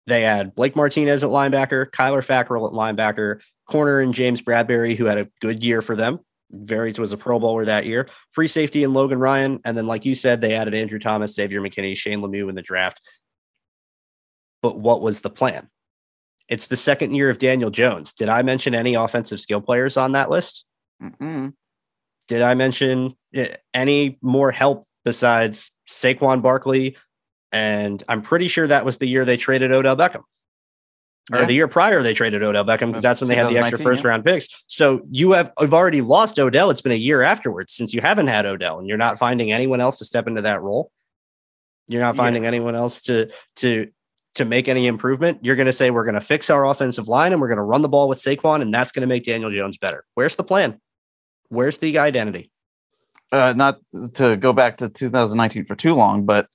[0.06, 5.06] they had Blake Martinez at linebacker, Kyler Fackrell at linebacker, corner and James Bradberry, who
[5.06, 6.20] had a good year for them.
[6.52, 8.08] Very was a Pro Bowler that year.
[8.30, 9.60] Free safety and Logan Ryan.
[9.64, 12.62] And then, like you said, they added Andrew Thomas, Xavier McKinney, Shane Lemieux in the
[12.62, 13.00] draft.
[14.60, 15.68] But what was the plan?
[16.48, 18.12] It's the second year of Daniel Jones.
[18.12, 20.64] Did I mention any offensive skill players on that list?
[21.02, 21.54] Mm-mm.
[22.28, 26.96] Did I mention eh, any more help besides Saquon Barkley?
[27.50, 30.22] And I'm pretty sure that was the year they traded Odell Beckham.
[31.30, 31.44] Or Yeah.
[31.46, 34.02] the year prior they traded Odell Beckham because that's when they had the extra first
[34.02, 34.08] yeah.
[34.10, 34.48] round picks.
[34.66, 36.70] So you have you've already lost Odell.
[36.70, 39.80] It's been a year afterwards since you haven't had Odell, and you're not finding anyone
[39.80, 40.90] else to step into that role.
[41.86, 42.22] You're not Yeah.
[42.24, 43.88] finding anyone else to to
[44.34, 45.38] to make any improvement.
[45.42, 47.62] You're going to say we're going to fix our offensive line and we're going to
[47.62, 50.04] run the ball with Saquon, and that's going to make Daniel Jones better.
[50.14, 50.80] Where's the plan?
[51.50, 52.50] Where's the identity?
[53.30, 53.78] uh, not
[54.14, 56.48] to go back to 2019 for too long, but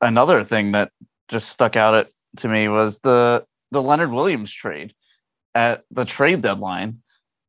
[0.00, 0.92] another thing that
[1.28, 4.94] just stuck out at, to me was the the Leonard Williams trade
[5.54, 6.98] at the trade deadline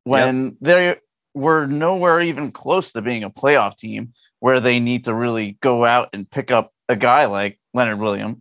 [0.04, 0.96] when they
[1.34, 5.86] were nowhere even close to being a playoff team where they need to really go
[5.86, 8.38] out and pick up a guy like Leonard Williams.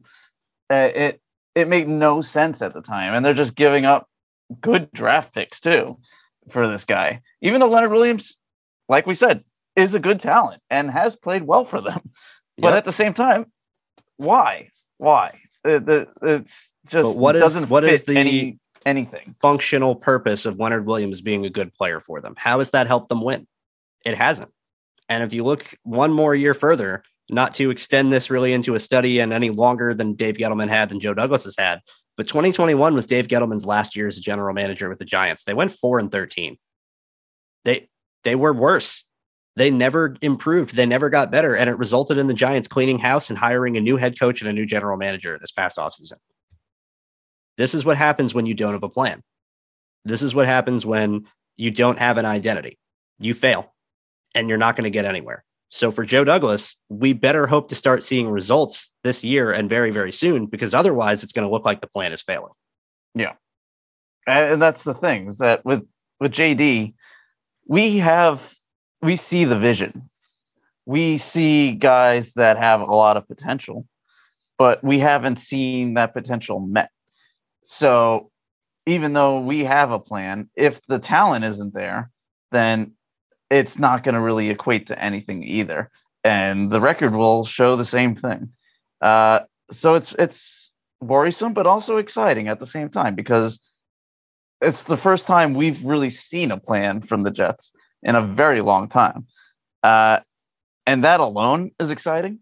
[0.70, 1.20] Uh, it
[1.54, 4.08] it made no sense at the time, and they're just giving up
[4.60, 5.98] good draft picks too
[6.50, 7.20] for this guy.
[7.42, 8.36] Even though Leonard Williams,
[8.88, 9.44] like we said,
[9.76, 12.10] is a good talent and has played well for them.
[12.58, 12.76] But Yep.
[12.78, 13.46] at the same time,
[14.18, 14.68] why?
[14.98, 15.38] Why?
[15.64, 19.34] It- it's just But what is- doesn't what is the- any anything.
[19.42, 22.34] functional purpose of Leonard Williams being a good player for them.
[22.36, 23.46] How has that helped them win?
[24.04, 24.50] It hasn't.
[25.08, 28.80] And if you look one more year further, not to extend this really into a
[28.80, 31.80] study and any longer than Dave Gettleman had than Joe Douglas has had,
[32.16, 35.44] but 2021 was Dave Gettleman's last year as a general manager with the Giants.
[35.44, 36.56] They went 4 and 13.
[37.64, 37.88] They
[38.24, 39.04] they were worse.
[39.56, 40.74] They never improved.
[40.76, 41.54] They never got better.
[41.56, 44.48] And it resulted in the Giants cleaning house and hiring a new head coach and
[44.48, 46.14] a new general manager this past offseason.
[47.60, 49.22] This is what happens when you don't have a plan.
[50.06, 51.26] This is what happens when
[51.58, 52.78] you don't have an identity.
[53.18, 53.74] You fail
[54.34, 55.44] and you're not going to get anywhere.
[55.68, 59.90] So for Joe Douglas, we better hope to start seeing results this year and very,
[59.90, 62.54] very soon, because otherwise it's going to look like the plan is failing.
[63.14, 63.34] Yeah.
[64.26, 65.82] and that's the thing is that with
[66.18, 66.94] with JD,
[67.66, 68.40] we have
[69.02, 70.08] we see the vision.
[70.86, 73.86] We see guys that have a lot of potential,
[74.56, 76.88] but we haven't seen that potential met.
[77.64, 78.30] So
[78.86, 82.10] even though we have a plan, if the talent isn't there,
[82.50, 82.92] then
[83.50, 85.90] it's not going to really equate to anything either.
[86.24, 88.50] And the record will show the same thing.
[89.00, 89.40] Uh,
[89.72, 90.70] so it's it's
[91.00, 93.58] worrisome, but also exciting at the same time because
[94.60, 98.60] it's the first time we've really seen a plan from the Jets in a very
[98.60, 99.26] long time.
[99.82, 100.20] Uh,
[100.86, 102.40] and that alone is exciting.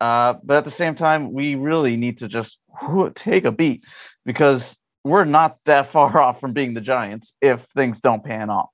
[0.00, 3.84] Uh, but at the same time, we really need to just whew, take a beat
[4.24, 8.70] because we're not that far off from being the Giants if things don't pan off.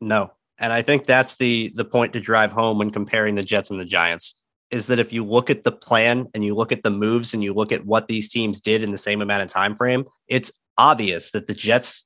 [0.00, 0.32] No.
[0.58, 3.80] And I think that's the the point to drive home when comparing the Jets and
[3.80, 4.34] the Giants
[4.70, 7.42] is that if you look at the plan and you look at the moves and
[7.42, 10.52] you look at what these teams did in the same amount of time frame, it's
[10.78, 12.04] obvious that the Jets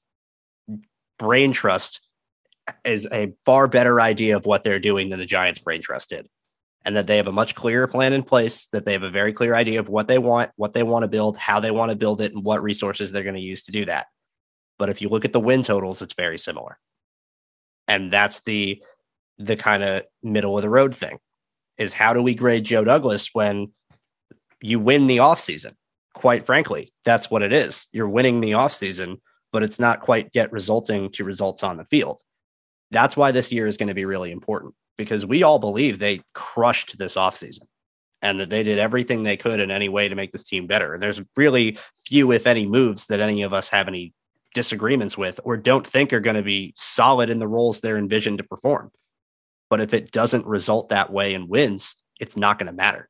[1.18, 2.00] brain trust
[2.84, 6.28] is a far better idea of what they're doing than the Giants brain trust did.
[6.84, 9.32] And that they have a much clearer plan in place, that they have a very
[9.32, 11.96] clear idea of what they want, what they want to build, how they want to
[11.96, 14.06] build it, and what resources they're going to use to do that.
[14.78, 16.78] But if you look at the win totals, it's very similar.
[17.88, 18.82] And that's the
[19.38, 21.18] the kind of middle of the road thing
[21.76, 23.72] is how do we grade Joe Douglas when
[24.60, 25.74] you win the offseason?
[26.14, 27.88] Quite frankly, that's what it is.
[27.92, 29.20] You're winning the offseason,
[29.52, 32.22] but it's not quite yet resulting to results on the field.
[32.90, 36.22] That's why this year is going to be really important because we all believe they
[36.34, 37.62] crushed this offseason
[38.22, 40.94] and that they did everything they could in any way to make this team better.
[40.94, 44.14] And there's really few, if any, moves that any of us have any
[44.54, 48.38] disagreements with or don't think are going to be solid in the roles they're envisioned
[48.38, 48.90] to perform.
[49.68, 53.08] But if it doesn't result that way and wins, it's not going to matter.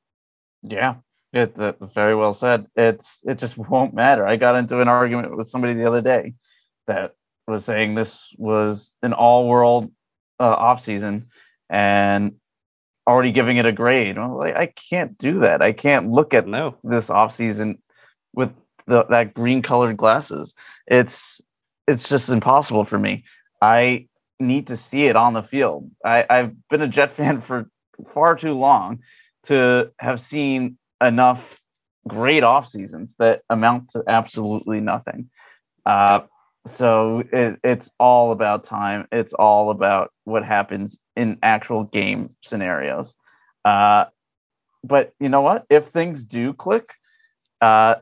[0.63, 0.97] Yeah,
[1.33, 2.67] it's uh, very well said.
[2.75, 4.27] It's it just won't matter.
[4.27, 6.35] I got into an argument with somebody the other day
[6.87, 7.15] that
[7.47, 9.93] was saying this was an all-world
[10.41, 11.27] uh, off season
[11.71, 12.33] and
[13.07, 14.17] already giving it a grade.
[14.17, 15.63] Like, I can't do that.
[15.63, 16.77] I can't look at no.
[16.83, 17.79] this off season
[18.33, 18.51] with
[18.87, 20.55] the, that green colored glasses.
[20.87, 21.41] It's
[21.87, 23.25] it's just impossible for me.
[23.61, 24.09] I
[24.41, 25.91] need to see it on the field.
[26.05, 27.69] I, I've been a Jet fan for
[28.13, 29.01] far too long
[29.45, 31.61] to have seen enough
[32.09, 35.31] great off seasons that amount to absolutely nothing.
[35.85, 36.21] Uh,
[36.67, 39.07] so it, it's all about time.
[39.13, 43.15] It's all about what happens in actual game scenarios.
[43.65, 44.07] Uh,
[44.83, 45.67] but you know what?
[45.71, 46.91] If things do click,
[47.61, 47.97] uh,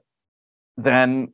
[0.76, 1.32] then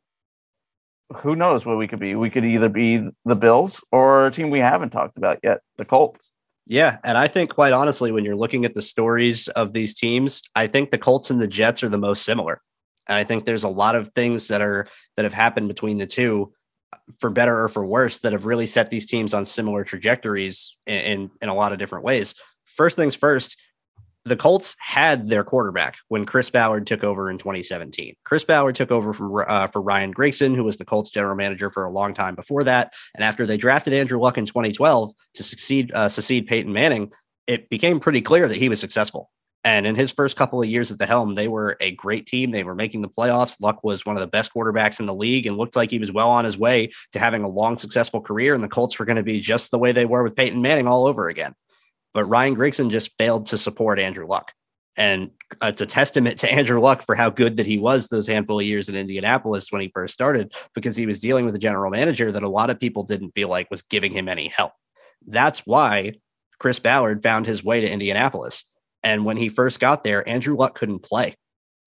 [1.17, 2.15] who knows what we could be?
[2.15, 5.85] We could either be the Bills or a team we haven't talked about yet, the
[5.85, 6.29] Colts.
[6.67, 10.43] Yeah, and I think quite honestly, when you're looking at the stories of these teams,
[10.55, 12.61] I think the Colts and the Jets are the most similar.
[13.07, 16.05] And I think there's a lot of things that are that have happened between the
[16.05, 16.53] two,
[17.19, 20.97] for better or for worse, that have really set these teams on similar trajectories in
[20.97, 22.35] in, in a lot of different ways.
[22.65, 23.57] First things first,
[24.25, 28.15] the Colts had their quarterback when Chris Ballard took over in 2017.
[28.23, 31.69] Chris Ballard took over from uh, for Ryan Grigson, who was the Colts general manager
[31.69, 32.93] for a long time before that.
[33.15, 37.11] And after they drafted Andrew Luck in 2012 to succeed uh, succeed Peyton Manning,
[37.47, 39.29] it became pretty clear that he was successful.
[39.63, 42.51] And in his first couple of years at the helm, they were a great team.
[42.51, 43.61] They were making the playoffs.
[43.61, 46.13] Luck was one of the best quarterbacks in the league and looked like he was
[46.13, 48.55] well on his way to having a long, successful career.
[48.55, 50.87] And the Colts were going to be just the way they were with Peyton Manning
[50.87, 51.55] all over again.
[52.13, 54.53] But Ryan Grigson just failed to support Andrew Luck.
[54.95, 58.27] And uh, it's a testament to Andrew Luck for how good that he was those
[58.27, 61.59] handful of years in Indianapolis when he first started, because he was dealing with a
[61.59, 64.71] general manager that a lot of people didn't feel like was giving him any help.
[65.27, 66.13] That's why
[66.59, 68.65] Chris Ballard found his way to Indianapolis.
[69.03, 71.35] And when he first got there, Andrew Luck couldn't play.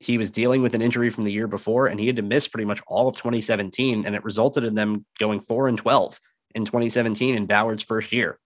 [0.00, 2.48] He was dealing with an injury from the year before, and he had to miss
[2.48, 4.04] pretty much all of 2017.
[4.04, 6.18] And it resulted in them going four and 12
[6.54, 8.38] in 2017 in Ballard's first year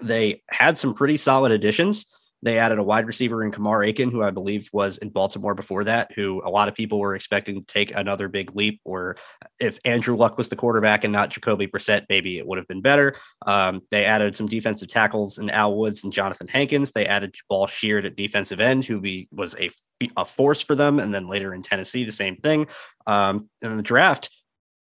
[0.00, 2.06] they had some pretty solid additions.
[2.42, 5.84] They added a wide receiver in Kamar Aiken, who I believe was in Baltimore before
[5.84, 8.80] that, who a lot of people were expecting to take another big leap.
[8.84, 9.16] Or
[9.58, 12.82] if Andrew Luck was the quarterback and not Jacoby Brissett, maybe it would have been
[12.82, 13.16] better.
[13.46, 16.92] Um, they added some defensive tackles in Al Woods and Johnathan Hankins.
[16.92, 19.70] They added Jabaal Sheard at defensive end, who be, was a,
[20.16, 20.98] a force for them.
[20.98, 22.66] And then later in Tennessee, the same thing.
[23.06, 24.30] Um, and in the draft,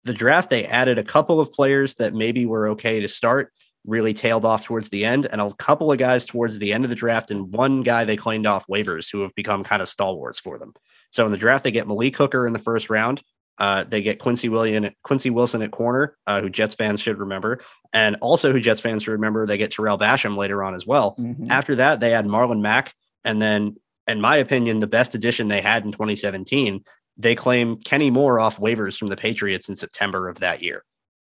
[0.05, 3.53] the draft, they added a couple of players that maybe were okay to start
[3.85, 6.89] really tailed off towards the end, and a couple of guys towards the end of
[6.89, 10.39] the draft, and one guy they claimed off waivers who have become kind of stalwarts
[10.39, 10.73] for them.
[11.11, 13.21] So in the draft, they get Malik Hooker in the first round.
[13.59, 17.61] Uh, they get Quincy William, Quincy Wilson at corner, uh, who Jets fans should remember,
[17.91, 19.45] and also who Jets fans should remember.
[19.45, 21.15] They get Tarell Basham later on as well.
[21.19, 21.51] Mm-hmm.
[21.51, 22.93] After that, they had Marlon Mack,
[23.23, 23.75] and then,
[24.07, 26.83] in my opinion, the best addition they had in 2017.
[27.15, 30.83] They claim Kenny Moore off waivers from the Patriots in September of that year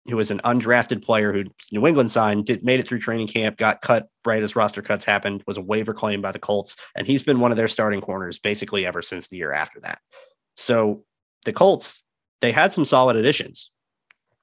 [0.08, 3.58] who was an undrafted player who New England signed, did made it through training camp,
[3.58, 7.06] got cut right as roster cuts happened, was a waiver claim by the Colts, and
[7.06, 10.00] he's been one of their starting corners basically ever since the year after that.
[10.58, 11.04] So
[11.46, 12.02] the Colts,
[12.42, 13.72] they had some solid additions.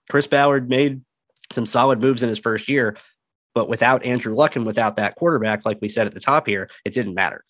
[0.09, 1.03] Chris Ballard made
[1.53, 2.97] some solid moves in his first year,
[3.55, 6.71] but without Andrew Luck and without that quarterback, like we said at the top here,
[6.85, 7.45] it didn't matter.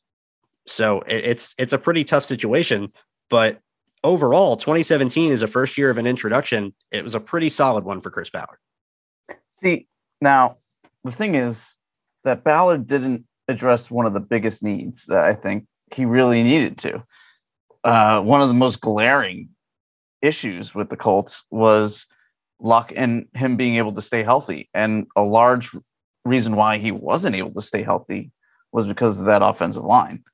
[0.67, 2.93] So it's it's a pretty tough situation,
[3.31, 3.61] but
[4.09, 6.75] overall, 2017 is a first year of an introduction.
[6.91, 8.59] It was a pretty solid one for Chris Ballard.
[9.51, 9.87] See,
[10.21, 10.57] now
[11.05, 11.75] the thing is
[12.25, 16.79] that Ballard didn't address one of the biggest needs that I think he really needed
[16.79, 17.03] to.
[17.85, 19.51] Uh, one of the most glaring
[20.23, 22.07] issues with the Colts was
[22.61, 24.69] Luck and him being able to stay healthy.
[24.73, 25.71] And a large
[26.25, 28.33] reason why he wasn't able to stay healthy
[28.73, 30.25] was because of that offensive line.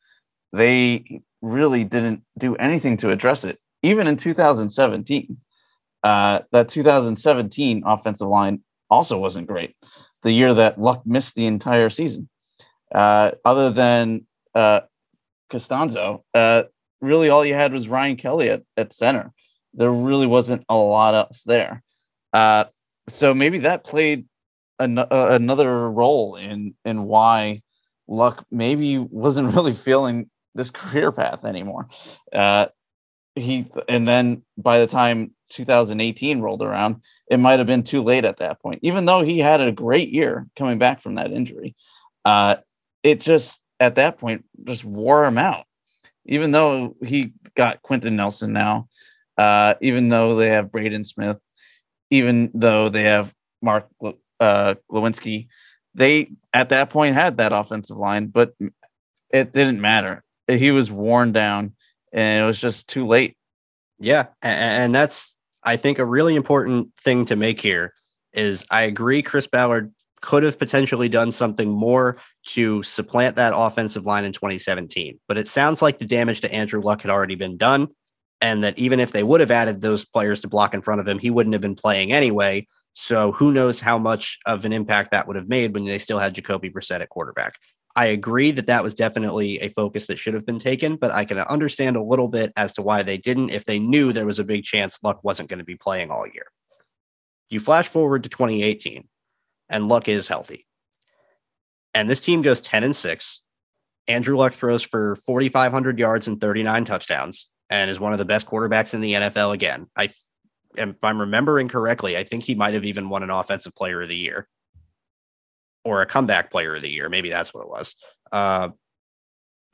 [0.52, 5.36] They really didn't do anything to address it, even in 2017.
[6.02, 8.60] Uh, that 2017 offensive line
[8.90, 9.74] also wasn't great.
[10.22, 12.28] the year that Luck missed the entire season.
[12.94, 14.80] Uh, other than uh,
[15.52, 16.64] Castonzo, uh,
[17.00, 19.32] really all you had was Ryan Kelly at, at center.
[19.74, 21.82] There really wasn't a lot else there.
[22.32, 22.64] Uh,
[23.08, 24.26] so maybe that played
[24.78, 27.62] an- uh, another role in in why
[28.08, 31.88] Luck maybe wasn't really feeling this career path anymore.
[32.32, 32.66] Uh,
[33.36, 38.24] he and then by the time 2018 rolled around, it might have been too late
[38.24, 38.80] at that point.
[38.82, 41.74] Even though he had a great year coming back from that injury,
[42.24, 42.56] uh,
[43.02, 45.64] it just at that point just wore him out.
[46.26, 48.88] Even though he got Quenton Nelson now,
[49.36, 51.36] uh, even though they have Braden Smith,
[52.10, 53.88] even though they have Mark
[54.40, 55.48] uh, Glowinski,
[55.94, 58.54] they at that point had that offensive line, but
[59.30, 60.22] it didn't matter.
[60.48, 61.72] He was worn down,
[62.14, 63.36] and it was just too late.
[63.98, 67.92] Yeah, and that's I think a really important thing to make here
[68.32, 74.06] is I agree Chris Ballard could have potentially done something more to supplant that offensive
[74.06, 75.20] line in 2017.
[75.28, 77.88] But it sounds like the damage to Andrew Luck had already been done.
[78.40, 81.08] And that even if they would have added those players to block in front of
[81.08, 82.66] him, he wouldn't have been playing anyway.
[82.94, 86.18] So who knows how much of an impact that would have made when they still
[86.18, 87.56] had Jacoby Brissett at quarterback.
[87.96, 91.24] I agree that that was definitely a focus that should have been taken, but I
[91.24, 94.40] can understand a little bit as to why they didn't if they knew there was
[94.40, 96.46] a big chance Luck wasn't going to be playing all year.
[97.50, 99.06] You flash forward to 2018,
[99.68, 100.66] and Luck is healthy.
[101.94, 103.40] And this team goes 10 and 6.
[104.08, 108.46] Andrew Luck throws for 4,500 yards and 39 touchdowns and is one of the best
[108.46, 109.86] quarterbacks in the NFL again.
[109.96, 110.08] I,
[110.76, 114.08] if I'm remembering correctly, I think he might have even won an offensive player of
[114.08, 114.48] the year
[115.84, 117.08] or a comeback player of the year.
[117.08, 117.96] Maybe that's what it was.
[118.32, 118.70] Uh,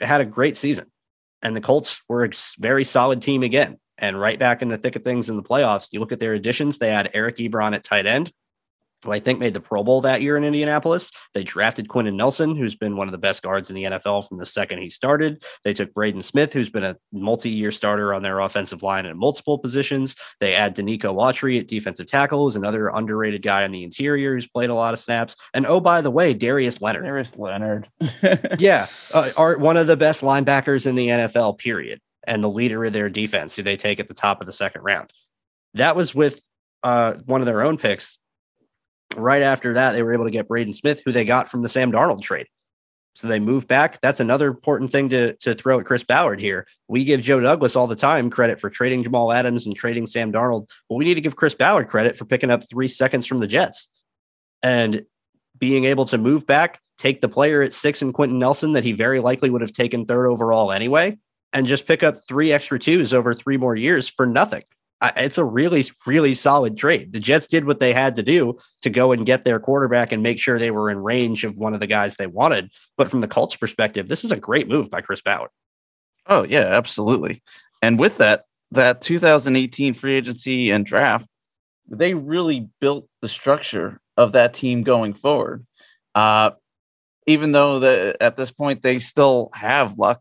[0.00, 0.86] had a great season.
[1.42, 3.78] And the Colts were a very solid team again.
[3.96, 6.34] And right back in the thick of things in the playoffs, you look at their
[6.34, 8.32] additions, they had Eric Ebron at tight end,
[9.04, 11.10] who I think made the Pro Bowl that year in Indianapolis.
[11.34, 14.38] They drafted Quenton Nelson, who's been one of the best guards in the NFL from
[14.38, 15.42] the second he started.
[15.64, 19.58] They took Braden Smith, who's been a multi-year starter on their offensive line in multiple
[19.58, 20.16] positions.
[20.40, 24.46] They add Denico Autry at defensive tackle, who's another underrated guy on the interior who's
[24.46, 25.36] played a lot of snaps.
[25.54, 27.04] And oh, by the way, Darius Leonard.
[27.04, 27.88] Darius Leonard.
[28.58, 32.00] yeah, uh, are one of the best linebackers in the NFL, period.
[32.26, 34.82] And the leader of their defense, who they take at the top of the second
[34.82, 35.12] round.
[35.74, 36.46] That was with
[36.82, 38.18] uh, one of their own picks,
[39.16, 41.68] right after that, they were able to get Braden Smith, who they got from the
[41.68, 42.46] Sam Darnold trade.
[43.14, 44.00] So they move back.
[44.00, 46.66] That's another important thing to, to throw at Chris Ballard here.
[46.88, 50.32] We give Joe Douglas all the time credit for trading Jamal Adams and trading Sam
[50.32, 50.68] Darnold.
[50.88, 53.46] Well, we need to give Chris Ballard credit for picking up three seconds from the
[53.46, 53.88] Jets
[54.62, 55.04] and
[55.58, 58.92] being able to move back, take the player at six and Quenton Nelson that he
[58.92, 61.18] very likely would have taken third overall anyway,
[61.52, 64.62] and just pick up three extra twos over three more years for nothing
[65.02, 67.12] it's a really, really solid trade.
[67.12, 70.22] The Jets did what they had to do to go and get their quarterback and
[70.22, 72.70] make sure they were in range of one of the guys they wanted.
[72.96, 75.50] But from the Colts perspective, this is a great move by Chris Ballard.
[76.26, 77.42] Oh, yeah, absolutely.
[77.80, 81.26] And with that, that 2018 free agency and draft,
[81.88, 85.66] they really built the structure of that team going forward.
[86.14, 86.50] Uh,
[87.26, 90.20] even though the, at this point they still have luck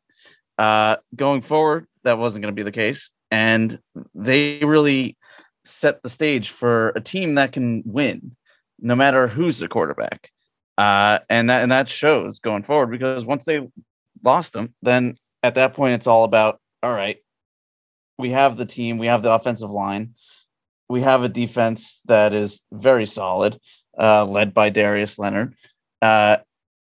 [0.58, 3.80] uh, going forward, that wasn't going to be the case and
[4.16, 5.18] they really
[5.66, 8.36] set the stage for a team that can win
[8.82, 10.32] no matter who's the quarterback.
[10.78, 13.68] Uh, and that and that shows going forward because once they
[14.24, 17.18] lost them, then at that point it's all about all right,
[18.18, 20.16] we have the team, we have the offensive line,
[20.88, 23.60] we have a defense that is very solid,
[24.00, 25.56] uh, led by Darius Leonard,
[26.02, 26.38] uh,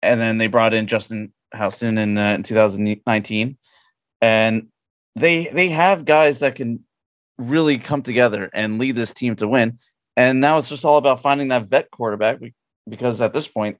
[0.02, 3.56] and then they brought in Justin Houston in, uh, in 2019,
[4.20, 4.68] and
[5.20, 6.84] they they have guys that can
[7.38, 9.78] really come together and lead this team to win.
[10.16, 12.38] And now it's just all about finding that vet quarterback
[12.88, 13.78] because at this point,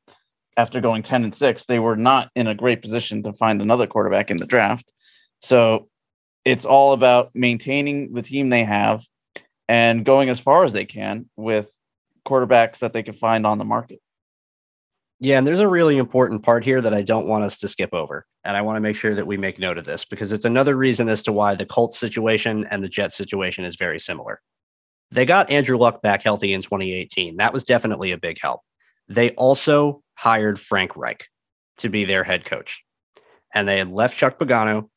[0.56, 3.86] after going 10 and 6, they were not in a great position to find another
[3.86, 4.92] quarterback in the draft.
[5.42, 5.88] So
[6.44, 9.02] it's all about maintaining the team they have
[9.68, 11.68] and going as far as they can with
[12.26, 14.00] quarterbacks that they can find on the market.
[15.20, 17.92] Yeah, and there's a really important part here that I don't want us to skip
[17.92, 18.24] over.
[18.44, 20.76] And I want to make sure that we make note of this because it's another
[20.76, 24.40] reason as to why the Colts situation and the Jets situation is very similar.
[25.10, 27.38] They got Andrew Luck back healthy in 2018.
[27.38, 28.60] That was definitely a big help.
[29.08, 31.26] They also hired Frank Reich
[31.78, 32.84] to be their head coach.
[33.52, 34.88] And they had left Chuck Pagano,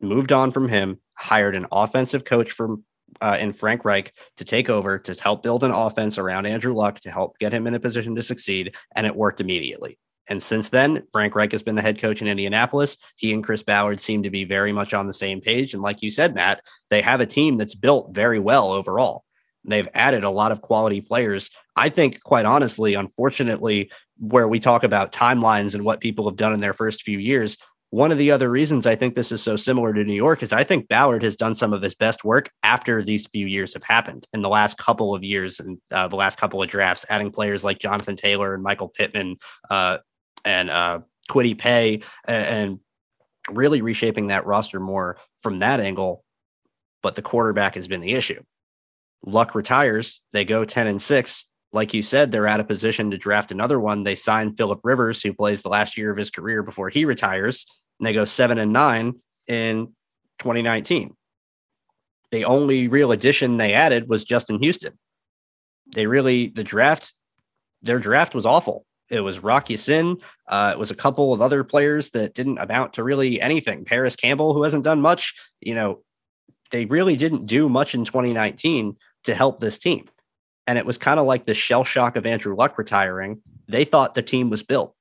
[0.00, 2.84] moved on from him, hired an offensive coach from
[3.20, 7.00] uh, in Frank Reich to take over to help build an offense around Andrew Luck
[7.00, 8.74] to help get him in a position to succeed.
[8.94, 9.98] And it worked immediately.
[10.26, 12.96] And since then, Frank Reich has been the head coach in Indianapolis.
[13.16, 15.74] He and Chris Ballard seem to be very much on the same page.
[15.74, 19.24] And like you said, Matt, they have a team that's built very well overall.
[19.66, 21.50] They've added a lot of quality players.
[21.76, 26.52] I think, quite honestly, unfortunately, where we talk about timelines and what people have done
[26.52, 27.56] in their first few years,
[27.94, 30.52] one of the other reasons I think this is so similar to New York is
[30.52, 33.84] I think Ballard has done some of his best work after these few years have
[33.84, 37.30] happened in the last couple of years and uh, the last couple of drafts, adding
[37.30, 39.36] players like Jonathan Taylor and Michael Pittman
[39.70, 39.98] uh,
[40.44, 42.80] and uh, Paye and, and
[43.52, 46.24] really reshaping that roster more from that angle.
[47.00, 48.42] But the quarterback has been the issue.
[49.24, 51.46] Luck retires, they go 10 and 6.
[51.74, 54.04] Like you said, they're out of position to draft another one.
[54.04, 57.66] They signed Philip Rivers, who plays the last year of his career before he retires,
[57.98, 59.14] and they go 7 and 9
[59.48, 59.86] in
[60.38, 61.16] 2019.
[62.30, 64.96] The only real addition they added was Justin Houston.
[65.92, 67.12] They really, the draft,
[67.82, 68.86] their draft was awful.
[69.10, 70.18] It was Rock Ya-Sin.
[70.48, 73.84] Uh, it was a couple of other players that didn't amount to really anything.
[73.84, 76.02] Parris Campbell, who hasn't done much, you know,
[76.70, 80.08] they really didn't do much in 2019 to help this team.
[80.66, 83.40] And it was kind of like the shell shock of Andrew Luck retiring.
[83.68, 84.94] They thought the team was built.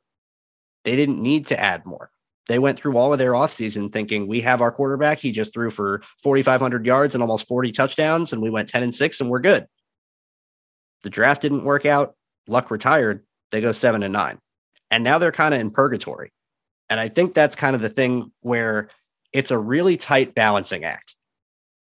[0.83, 2.11] They didn't need to add more.
[2.47, 5.19] They went through all of their offseason thinking we have our quarterback.
[5.19, 8.93] He just threw for 4,500 yards and almost 40 touchdowns, and we went 10 and
[8.93, 9.65] 6 and we're good.
[11.03, 12.15] The draft didn't work out.
[12.47, 13.25] Luck retired.
[13.51, 14.39] They go 7 and 9.
[14.91, 16.31] And now they're kind of in purgatory.
[16.89, 18.89] And I think that's kind of the thing where
[19.31, 21.15] it's a really tight balancing act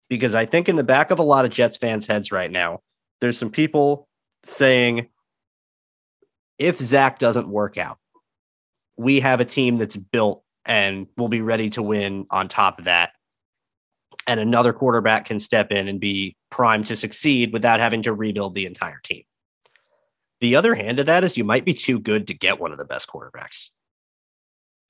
[0.08, 2.80] because I think in the back of a lot of Jets fans' heads right now,
[3.22, 4.08] there's some people
[4.42, 5.06] saying,
[6.58, 7.98] if Zach doesn't work out,
[8.96, 12.86] we have a team that's built and will be ready to win on top of
[12.86, 13.12] that.
[14.26, 18.54] And another quarterback can step in and be primed to succeed without having to rebuild
[18.54, 19.22] the entire team.
[20.40, 22.78] The other hand of that is you might be too good to get one of
[22.78, 23.68] the best quarterbacks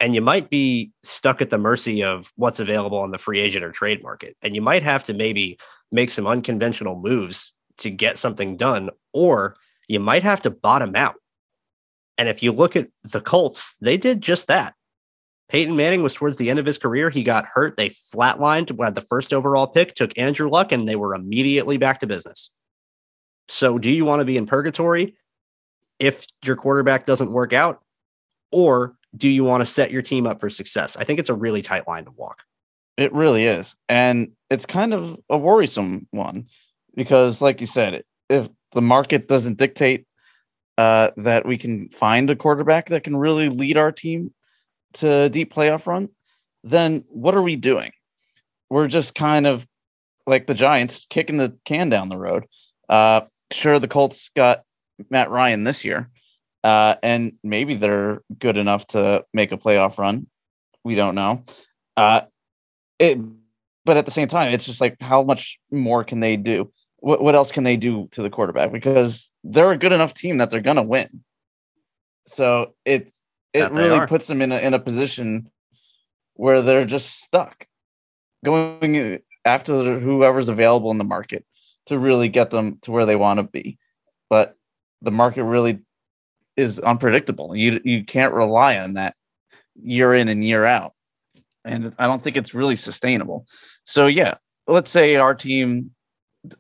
[0.03, 3.65] and you might be stuck at the mercy of what's available on the free agent
[3.65, 4.37] or trade market.
[4.43, 5.59] And you might have to maybe
[5.93, 9.57] make some unconventional moves to get something done, or
[9.89, 11.17] you might have to bottom out.
[12.19, 14.75] And if you look at the Colts, they did just that.
[15.49, 17.11] Peyton Manning was towards the end of his career.
[17.11, 17.77] He got hurt.
[17.77, 22.01] They flatlined, had the first overall pick, took Andrew Luck, and they were immediately back
[22.01, 22.51] to business.
[23.49, 25.15] So, do you want to be in purgatory
[25.99, 27.83] if your quarterback doesn't work out?
[28.51, 30.97] Or do you want to set your team up for success?
[30.97, 32.45] I think it's a really tight line to walk.
[32.97, 33.75] It really is.
[33.89, 36.47] And it's kind of a worrisome one
[36.95, 40.07] because, like you said, if the market doesn't dictate
[40.79, 44.33] uh, that we can find a quarterback that can really lead our team
[44.95, 46.09] to a deep playoff run,
[46.65, 47.93] then what are we doing?
[48.71, 49.67] We're just kind of
[50.27, 52.45] like the Giants kicking the can down the road.
[52.89, 54.63] Uh, sure, the Colts got
[55.11, 56.11] Matt Ryan this year,
[56.65, 60.27] uh, and maybe they're good enough to make a playoff run.
[60.85, 61.45] We don't know.
[61.97, 62.23] Uh,
[62.99, 63.19] it,
[63.85, 66.73] but at the same time, it's just like how much more can they do?
[67.03, 68.71] What what else can they do to the quarterback?
[68.71, 71.25] Because they're a good enough team that they're gonna win.
[72.29, 73.13] So it
[73.53, 75.51] it really puts them in a in a position
[76.35, 77.67] where they're just stuck,
[78.45, 81.45] going after whoever's available in the market
[81.87, 83.79] to really get them to where they want to be.
[84.31, 84.57] But
[85.03, 85.81] the market really
[86.57, 87.57] is unpredictable.
[87.57, 89.17] You you can't rely on that
[89.75, 90.93] year in and year out.
[91.65, 93.47] And I don't think it's really sustainable.
[93.87, 94.37] So yeah,
[94.69, 95.91] let's say our team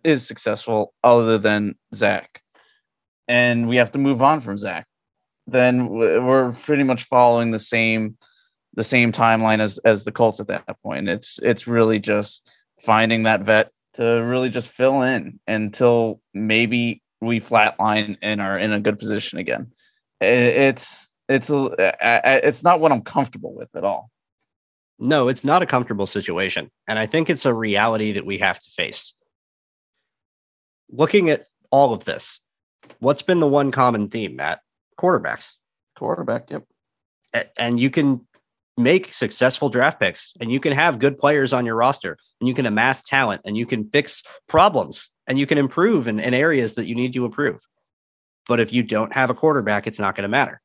[0.04, 2.42] is successful other than Zach,
[3.28, 4.86] and we have to move on from Zach.
[5.46, 8.16] Then we're pretty much following the same
[8.74, 11.08] the same timeline as as the Colts at that point.
[11.08, 12.48] It's it's really just
[12.84, 18.72] finding that vet to really just fill in until maybe we flatline and are in
[18.72, 19.70] a good position again
[20.22, 21.96] it's it's a,
[22.46, 24.10] it's not what I'm comfortable with at all.
[24.98, 28.60] No, it's not a comfortable situation, and I think it's a reality that we have
[28.60, 29.14] to face.
[30.92, 32.38] Looking at all of this,
[32.98, 34.60] what's been the one common theme, Matt?
[35.00, 35.52] Quarterbacks.
[35.96, 36.64] Quarterback, yep.
[37.56, 38.26] And you can
[38.76, 42.54] make successful draft picks and you can have good players on your roster and you
[42.54, 46.74] can amass talent and you can fix problems and you can improve in, in areas
[46.74, 47.60] that you need to improve.
[48.46, 50.60] But if you don't have a quarterback, it's not going to matter.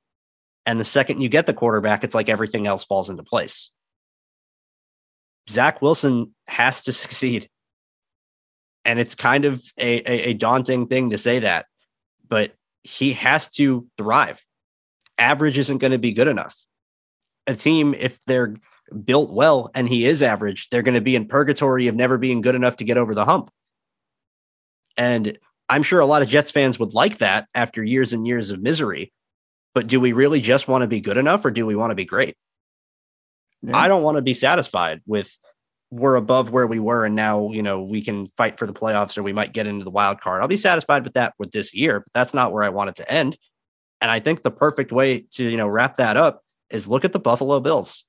[0.66, 3.72] And the second you get the quarterback, it's like everything else falls into place.
[5.50, 7.50] Zach Wilson has to succeed.
[8.88, 11.68] And it's kind of a, a, a daunting thing to say that,
[12.28, 14.44] but he has to thrive.
[15.20, 16.58] Average isn't going to be good enough.
[17.46, 18.56] A team, if they're
[19.04, 22.42] built well and he is average, they're going to be in purgatory of never being
[22.42, 23.52] good enough to get over the hump.
[24.96, 25.38] And
[25.70, 28.62] I'm sure a lot of Jets fans would like that after years and years of
[28.62, 29.12] misery.
[29.76, 31.96] But do we really just want to be good enough or do we want to
[31.96, 32.36] be great?
[33.62, 33.78] Yeah.
[33.78, 35.38] I don't want to be satisfied with
[35.90, 39.18] we're above where we were and now you know we can fight for the playoffs
[39.18, 40.42] or we might get into the wild card.
[40.42, 42.96] I'll be satisfied with that with this year but that's not where i want it
[42.98, 43.38] to end.
[44.02, 47.14] And i think the perfect way to you know wrap that up is look at
[47.14, 48.06] the buffalo bills.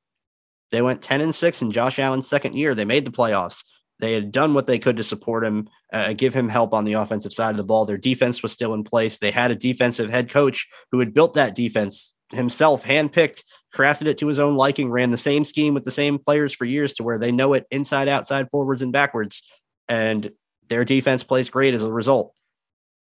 [0.71, 2.75] They went 10 and 6 in josh allen's second year.
[2.75, 3.63] They made the playoffs.
[4.01, 6.93] They had done what they could to support him uh, give him help on the
[6.95, 7.85] offensive side of the ball.
[7.85, 9.19] Their defense was still in place.
[9.19, 13.43] They had a defensive head coach who had built that defense himself handpicked
[13.75, 16.65] crafted it to his own liking, ran the same scheme with the same players for
[16.65, 19.43] years to where they know it inside, outside, forwards, and backwards.
[19.89, 20.31] And
[20.69, 22.35] their defense plays great as a result.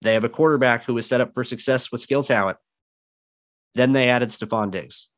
[0.02, 2.58] They have a quarterback who is set up for success with skill talent.
[3.76, 5.10] Then they added Stefon Diggs.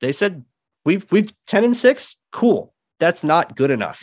[0.00, 0.44] They said,
[0.84, 2.16] We've we've 10 and 6.
[2.32, 2.72] Cool.
[2.98, 4.02] That's not good enough.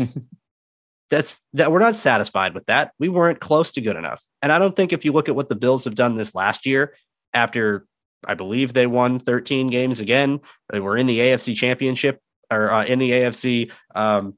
[1.10, 2.92] That's that we're not satisfied with that.
[3.00, 4.24] We weren't close to good enough.
[4.42, 6.66] And I don't think if you look at what the Bills have done this last
[6.66, 6.96] year
[7.34, 7.88] after
[8.26, 10.40] I believe they won 13 games again.
[10.70, 12.20] They were in the AFC Championship
[12.52, 14.36] or uh, in the AFC um,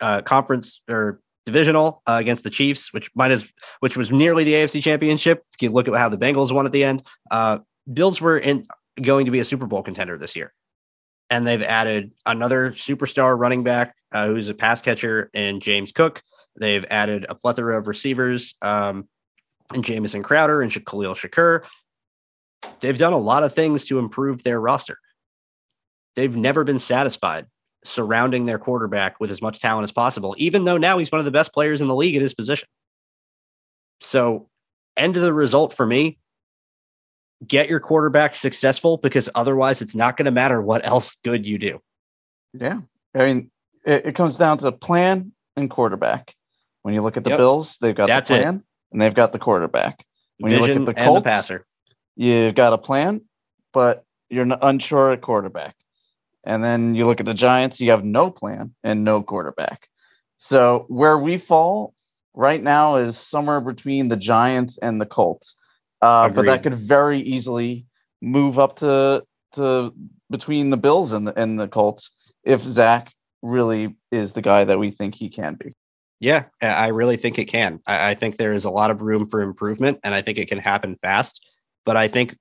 [0.00, 3.46] uh, conference or divisional uh, against the Chiefs, which might as
[3.80, 5.44] which was nearly the AFC Championship.
[5.54, 7.58] If you look at how the Bengals won at the end, uh,
[7.92, 8.66] Bills were in
[9.00, 10.52] going to be a Super Bowl contender this year,
[11.30, 16.22] and they've added another superstar running back uh, who's a pass catcher in James Cook.
[16.58, 18.54] They've added a plethora of receivers.
[18.62, 19.08] Um,
[19.72, 21.62] and Jamison Crowder and Khalil Shakir
[22.80, 24.98] they've done a lot of things to improve their roster.
[26.16, 27.46] They've never been satisfied
[27.84, 31.24] surrounding their quarterback with as much talent as possible, even though now he's one of
[31.24, 32.68] the best players in the league at his position.
[34.00, 34.48] So,
[34.96, 36.18] end of the result for me
[37.46, 41.58] get your quarterback successful because otherwise it's not going to matter what else good you
[41.58, 41.80] do.
[42.52, 42.80] Yeah.
[43.14, 43.50] I mean,
[43.84, 46.34] it, it, comes down to plan and quarterback.
[46.82, 47.38] When you look at the yep.
[47.38, 48.62] Bills, they've got That's the plan it.
[48.92, 50.04] and they've got the quarterback.
[50.38, 51.66] When Vision you look at the Colts, the passer
[52.16, 53.22] you've got a plan,
[53.72, 55.76] but you're unsure at quarterback.
[56.44, 59.88] And then you look at the Giants, you have no plan and no quarterback.
[60.38, 61.94] So where we fall
[62.34, 65.54] right now is somewhere between the Giants and the Colts.
[66.02, 67.86] Uh, but that could very easily
[68.20, 69.22] move up to
[69.54, 69.94] to
[70.30, 72.10] between the Bills and the and the Colts
[72.42, 75.72] if Zach really is the guy that we think he can be.
[76.20, 77.80] Yeah, I really think it can.
[77.86, 80.48] I, I think there is a lot of room for improvement, and I think it
[80.48, 81.46] can happen fast.
[81.84, 82.36] But I think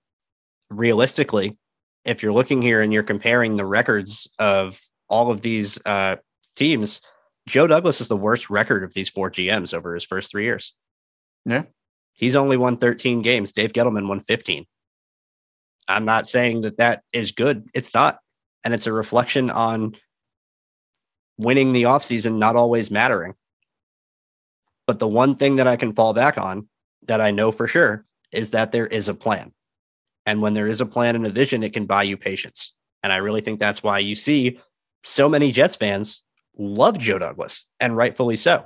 [0.69, 1.57] realistically,
[2.05, 4.79] if you're looking here and you're comparing the records of
[5.09, 6.17] all of these uh,
[6.55, 7.01] teams,
[7.47, 10.73] Joe Douglas is the worst record of these four GMs over his first three years.
[11.45, 11.63] Yeah.
[12.13, 13.51] He's only won 13 games.
[13.51, 14.65] Dave Gettleman won 15.
[15.87, 17.69] I'm not saying that that is good.
[17.73, 18.19] It's not.
[18.63, 19.95] And it's a reflection on
[21.37, 23.33] winning the offseason not always mattering.
[24.87, 26.69] But the one thing that I can fall back on
[27.07, 29.53] that I know for sure is that there is a plan.
[30.25, 32.73] And when there is a plan and a vision, it can buy you patience.
[33.01, 34.59] And I really think that's why you see
[35.03, 36.23] so many Jets fans
[36.57, 38.65] love Joe Douglas, and rightfully so,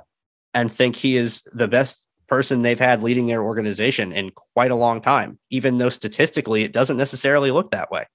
[0.54, 4.76] and think he is the best person they've had leading their organization in quite a
[4.76, 8.06] long time, even though statistically it doesn't necessarily look that way.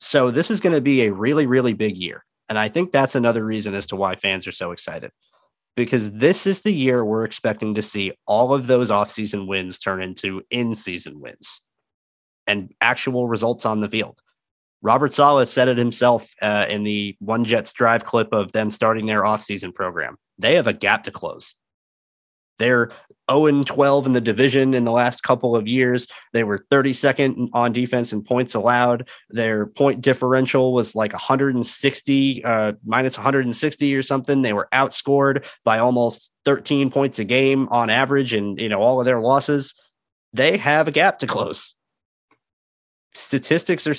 [0.00, 2.24] So this is going to be a really, really big year.
[2.48, 5.12] And I think that's another reason as to why fans are so excited
[5.78, 10.02] because this is the year we're expecting to see all of those offseason wins turn
[10.02, 11.62] into in season wins
[12.48, 14.20] and actual results on the field.
[14.82, 19.06] Robert Saleh said it himself uh, in the One Jets drive clip of them starting
[19.06, 20.16] their offseason program.
[20.36, 21.54] They have a gap to close.
[22.58, 22.90] They're
[23.30, 26.06] 0 12 in the division in the last couple of years.
[26.32, 29.08] They were 32nd on defense and points allowed.
[29.30, 34.42] Their point differential was like 160, uh, minus 160 or something.
[34.42, 39.00] They were outscored by almost 13 points a game on average, and you know all
[39.00, 39.74] of their losses.
[40.32, 41.74] They have a gap to close.
[43.14, 43.94] Statistics are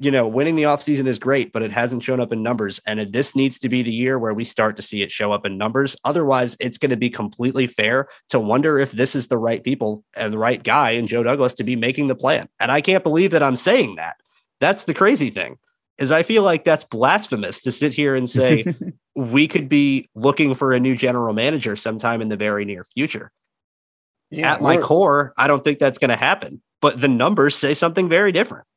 [0.00, 2.80] you know, winning the offseason is great, but it hasn't shown up in numbers.
[2.86, 5.44] And this needs to be the year where we start to see it show up
[5.44, 5.96] in numbers.
[6.04, 10.04] Otherwise, it's going to be completely fair to wonder if this is the right people
[10.14, 12.48] and the right guy and Joe Douglas to be making the plan.
[12.60, 14.16] And I can't believe that I'm saying that.
[14.60, 15.58] That's the crazy thing.
[15.98, 18.64] Is I feel like that's blasphemous to sit here and say
[19.16, 23.32] we could be looking for a new general manager sometime in the very near future.
[24.30, 27.74] Yeah, At my core, I don't think that's going to happen, but the numbers say
[27.74, 28.67] something very different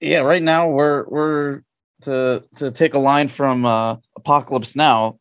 [0.00, 1.62] yeah, right now we're we're
[2.02, 5.18] to to take a line from uh, Apocalypse Now,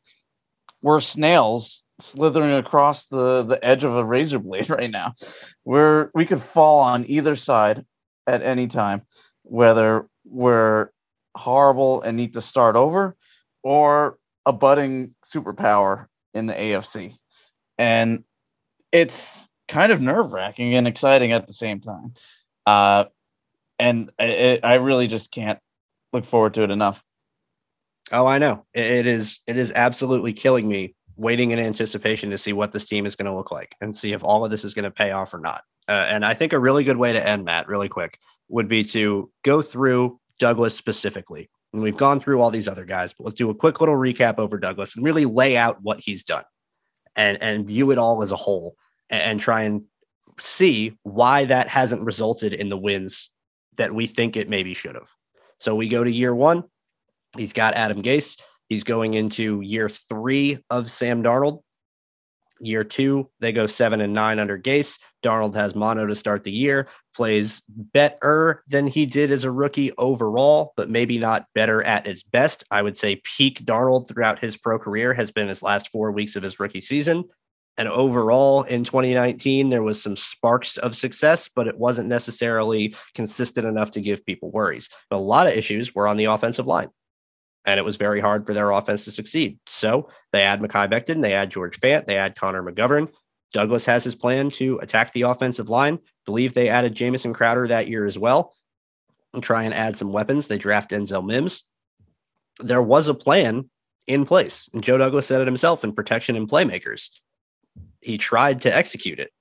[0.81, 5.13] we're snails slithering across the the edge of a razor blade right now.
[5.63, 7.85] We're we could fall on either side
[8.27, 9.03] at any time,
[9.43, 10.89] whether we're
[11.35, 13.15] horrible and need to start over,
[13.63, 17.15] or a budding superpower in the AFC,
[17.77, 18.23] and
[18.91, 22.13] it's kind of nerve wracking and exciting at the same time.
[22.65, 23.05] Uh,
[23.79, 25.59] and it, I really just can't
[26.13, 27.01] look forward to it enough.
[28.11, 28.65] Oh, I know.
[28.73, 33.05] It is it is absolutely killing me waiting in anticipation to see what this team
[33.05, 35.11] is going to look like and see if all of this is going to pay
[35.11, 35.63] off or not.
[35.87, 38.19] Uh, and I think a really good way to end Matt, really quick,
[38.49, 41.49] would be to go through Douglas specifically.
[41.73, 44.39] And we've gone through all these other guys, but let's do a quick little recap
[44.39, 46.43] over Douglas and really lay out what he's done
[47.15, 48.75] and, and view it all as a whole
[49.09, 49.83] and, and try and
[50.39, 53.29] see why that hasn't resulted in the wins
[53.77, 55.09] that we think it maybe should have.
[55.59, 56.63] So we go to year one.
[57.37, 58.39] He's got Adam Gase.
[58.69, 61.61] He's going into year three of Sam Darnold.
[62.59, 64.97] Year two, they go seven and nine under Gase.
[65.23, 69.91] Darnold has mono to start the year, plays better than he did as a rookie
[69.97, 72.63] overall, but maybe not better at his best.
[72.71, 76.35] I would say peak Darnold throughout his pro career has been his last four weeks
[76.35, 77.25] of his rookie season.
[77.77, 83.67] And overall in 2019, there was some sparks of success, but it wasn't necessarily consistent
[83.67, 84.89] enough to give people worries.
[85.09, 86.89] But a lot of issues were on the offensive line
[87.65, 89.59] and it was very hard for their offense to succeed.
[89.67, 93.09] So they add Mekhi Becton, they add George Fant, they add Connor McGovern.
[93.53, 95.99] Douglas has his plan to attack the offensive line.
[96.25, 98.53] Believe they added Jamison Crowder that year as well
[99.33, 100.47] and try and add some weapons.
[100.47, 101.63] They draft Denzel Mims.
[102.59, 103.69] There was a plan
[104.07, 107.09] in place, and Joe Douglas said it himself in protection and playmakers.
[108.05, 109.31] He tried to execute it.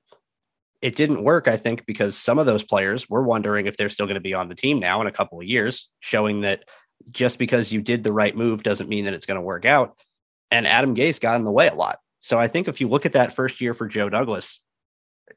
[0.80, 4.06] It didn't work, I think, because some of those players were wondering if they're still
[4.06, 6.64] going to be on the team now in a couple of years, showing that
[7.10, 9.98] just because you did the right move doesn't mean that it's going to work out.
[10.50, 11.98] And Adam Gase got in the way a lot.
[12.20, 14.60] So I think if you look at that first year for Joe Douglas,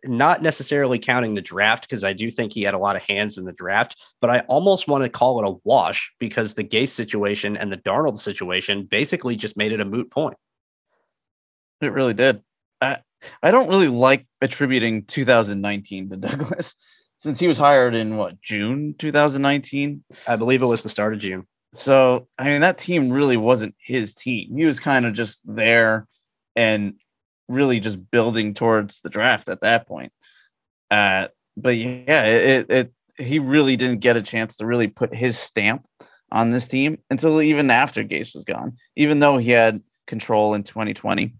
[0.05, 3.37] not necessarily counting the draft, because I do think he had a lot of hands
[3.37, 6.89] in the draft, but I almost want to call it a wash because the Gase
[6.89, 10.37] situation and the Darnold situation basically just made it a moot point.
[11.81, 12.41] It really did.
[12.81, 12.99] I,
[13.41, 16.75] I don't really like attributing 2019 to Douglas
[17.17, 20.03] since he was hired in what June 2019.
[20.27, 21.47] I believe it was the start of June.
[21.73, 24.55] So I mean that team really wasn't his team.
[24.55, 26.07] He was kind of just there
[26.55, 26.95] and
[27.47, 30.11] really just building towards the draft at that point.
[30.89, 35.37] Uh, but yeah, it, it he really didn't get a chance to really put his
[35.37, 35.85] stamp
[36.31, 38.77] on this team until even after Gase was gone.
[38.95, 41.33] Even though he had control in 2020,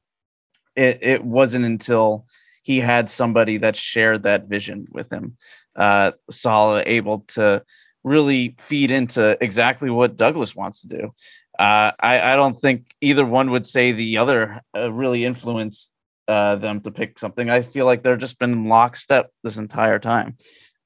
[0.78, 2.26] it it wasn't until
[2.62, 5.38] he had somebody that shared that vision with him
[5.78, 7.64] uh, Saleh able to
[8.04, 11.14] really feed into exactly what Douglas wants to do.
[11.58, 15.92] Uh, I, I, don't think either one would say the other uh, really influenced
[16.28, 17.50] uh, them to pick something.
[17.50, 20.38] I feel like they're just been lockstep this entire time,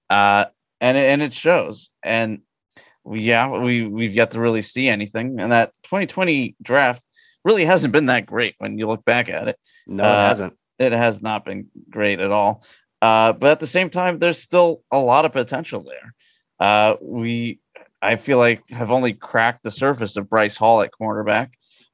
[0.09, 0.45] uh,
[0.79, 1.89] and and it shows.
[2.03, 2.39] And
[3.05, 5.41] yeah, we we've yet to really see anything.
[5.41, 7.01] And that 2020 draft
[7.43, 9.59] really hasn't been that great when you look back at it.
[9.87, 10.57] No, it uh, hasn't.
[10.79, 12.63] It has not been great at all.
[13.01, 16.13] Uh, but at the same time, there's still a lot of potential there.
[16.59, 17.59] Uh, we,
[18.01, 21.49] I feel like, have only cracked the surface of Bryce Hall at cornerback.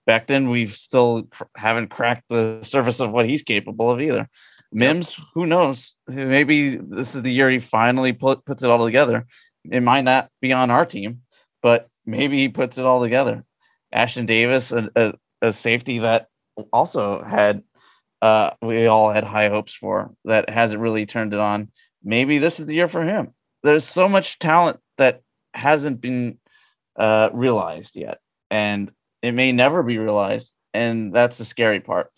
[0.05, 4.29] Back then, we still cr- haven't cracked the surface of what he's capable of either.
[4.71, 5.95] Mims, who knows?
[6.07, 9.25] Maybe this is the year he finally put, puts it all together.
[9.69, 11.21] It might not be on our team,
[11.61, 13.45] but maybe he puts it all together.
[13.93, 16.27] Ashtyn Davis, a, a, a safety that
[16.71, 17.63] also had
[18.21, 21.69] uh, we all had high hopes for that hasn't really turned it on.
[22.03, 23.33] Maybe this is the year for him.
[23.63, 25.21] There's so much talent that
[25.53, 26.39] hasn't been
[26.97, 28.19] uh, realized yet,
[28.49, 30.51] and it may never be realized.
[30.73, 32.11] And that's the scary part.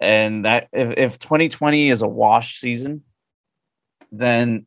[0.00, 3.02] And that if, if 2020 is a wash season,
[4.10, 4.66] then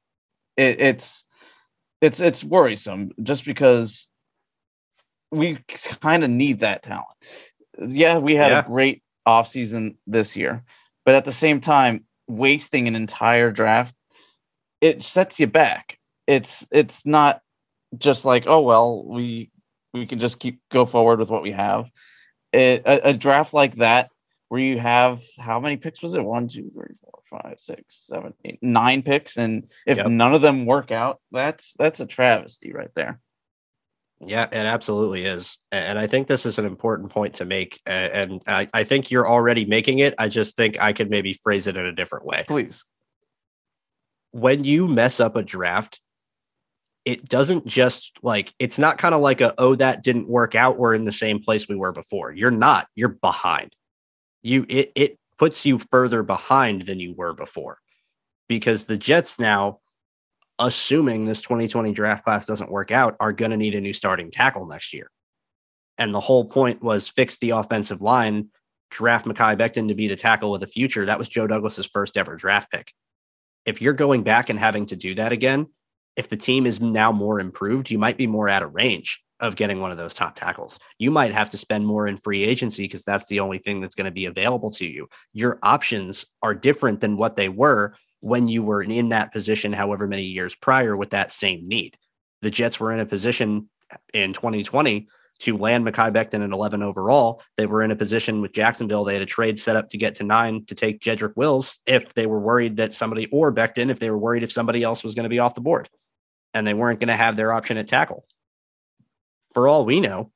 [0.56, 1.24] it, it's
[2.02, 4.08] it's it's worrisome just because
[5.32, 5.58] we
[6.02, 7.08] kind of need that talent.
[7.80, 8.60] Yeah, we had yeah.
[8.60, 10.64] a great offseason this year.
[11.06, 13.94] But at the same time, wasting an entire draft,
[14.82, 15.98] it sets you back.
[16.28, 17.42] It's it's not
[17.98, 19.52] just like, oh well, we
[19.94, 21.86] we can just keep go forward with what we have.
[22.52, 24.10] It, a, a draft like that
[24.50, 26.24] where you have how many picks was it?
[26.24, 30.08] One, two, three, four, five, six, seven, eight, nine picks, and if yep.
[30.08, 33.20] none of them work out, that's that's a travesty right there.
[34.26, 35.58] Yeah, it absolutely is.
[35.72, 37.82] And I think this is an important point to make.
[37.86, 40.14] And I, I think you're already making it.
[40.18, 42.46] I just think I could maybe phrase it in a different way.
[42.48, 42.82] Please.
[44.32, 46.00] When you mess up a draft,
[47.06, 50.78] it doesn't just like, it's not kind of like a, oh, that didn't work out.
[50.78, 52.32] We're in the same place we were before.
[52.32, 53.76] You're not, you're behind.
[54.42, 57.80] You, it, it puts you further behind than you were before
[58.48, 59.80] because the Jets now
[60.60, 64.32] assuming this 2020 draft class doesn't work out, are going to need a new starting
[64.32, 65.10] tackle next year.
[65.98, 68.50] And the whole point was fix the offensive line,
[68.90, 71.06] draft Mekhi Becton to be the tackle of the future.
[71.06, 72.92] That was Joe Douglas's first ever draft pick.
[73.66, 75.68] If you're going back and having to do that again,
[76.16, 79.56] if the team is now more improved, you might be more out of range of
[79.56, 80.80] getting one of those top tackles.
[81.00, 83.96] You might have to spend more in free agency because that's the only thing that's
[83.96, 85.08] going to be available to you.
[85.34, 90.08] Your options are different than what they were when you were in that position, however
[90.08, 91.98] many years prior, with that same need.
[92.42, 93.70] The Jets were in a position
[94.14, 95.08] in 2020
[95.40, 97.42] to land Mekhi Becton at 11 overall.
[97.58, 99.04] They were in a position with Jacksonville.
[99.04, 102.14] They had a trade set up to get to nine to take Jedrick Wills if
[102.14, 105.16] they were worried that somebody, or Becton, if they were worried if somebody else was
[105.16, 105.90] going to be off the board
[106.54, 108.26] and they weren't going to have their option at tackle.
[109.54, 110.32] For all we know,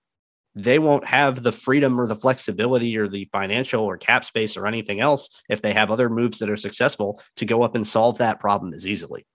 [0.58, 4.66] they won't have the freedom or the flexibility or the financial or cap space or
[4.66, 8.18] anything else if they have other moves that are successful to go up and solve
[8.18, 9.26] that problem as easily.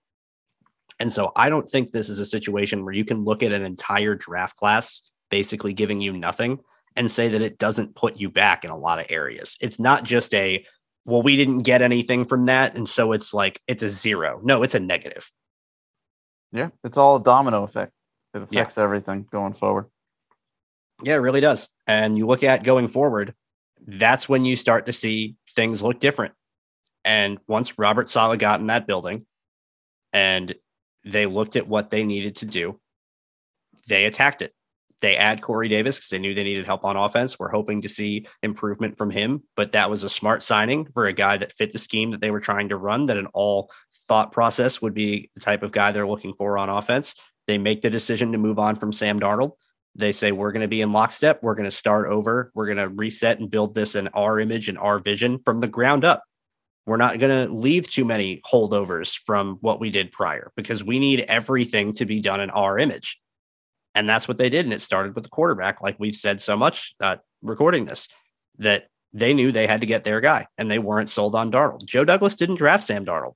[0.98, 3.64] And so I don't think this is a situation where you can look at an
[3.64, 6.58] entire draft class basically giving you nothing
[6.96, 9.56] and say that it doesn't put you back in a lot of areas.
[9.60, 10.66] It's not just a,
[11.04, 12.76] well, we didn't get anything from that.
[12.76, 14.40] And so it's like, it's a zero.
[14.42, 15.30] No, it's a negative.
[16.50, 17.92] Yeah, it's all a domino effect.
[18.34, 18.82] It affects yeah.
[18.82, 19.86] everything going forward.
[21.02, 21.68] Yeah, it really does.
[21.86, 23.34] And you look at going forward,
[23.86, 26.34] that's when you start to see things look different.
[27.04, 29.26] And once Robert Saleh got in that building
[30.12, 30.54] and
[31.04, 32.80] they looked at what they needed to do,
[33.88, 34.54] they attacked it.
[35.00, 37.36] They add Corey Davis because they knew they needed help on offense.
[37.36, 41.12] We're hoping to see improvement from him, but that was a smart signing for a
[41.12, 43.68] guy that fit the scheme that they were trying to run, that an all
[44.06, 47.16] thought process would be the type of guy they're looking for on offense.
[47.48, 49.52] They make the decision to move on from Sam Darnold.
[49.94, 51.42] They say, we're going to be in lockstep.
[51.42, 52.50] We're going to start over.
[52.54, 55.68] We're going to reset and build this in our image and our vision from the
[55.68, 56.22] ground up.
[56.86, 60.98] We're not going to leave too many holdovers from what we did prior because we
[60.98, 63.18] need everything to be done in our image.
[63.94, 64.64] And that's what they did.
[64.64, 68.08] And it started with the quarterback, like we've said so much uh, recording this,
[68.58, 71.84] that they knew they had to get their guy and they weren't sold on Darnold.
[71.84, 73.34] Joe Douglas didn't draft Sam Darnold.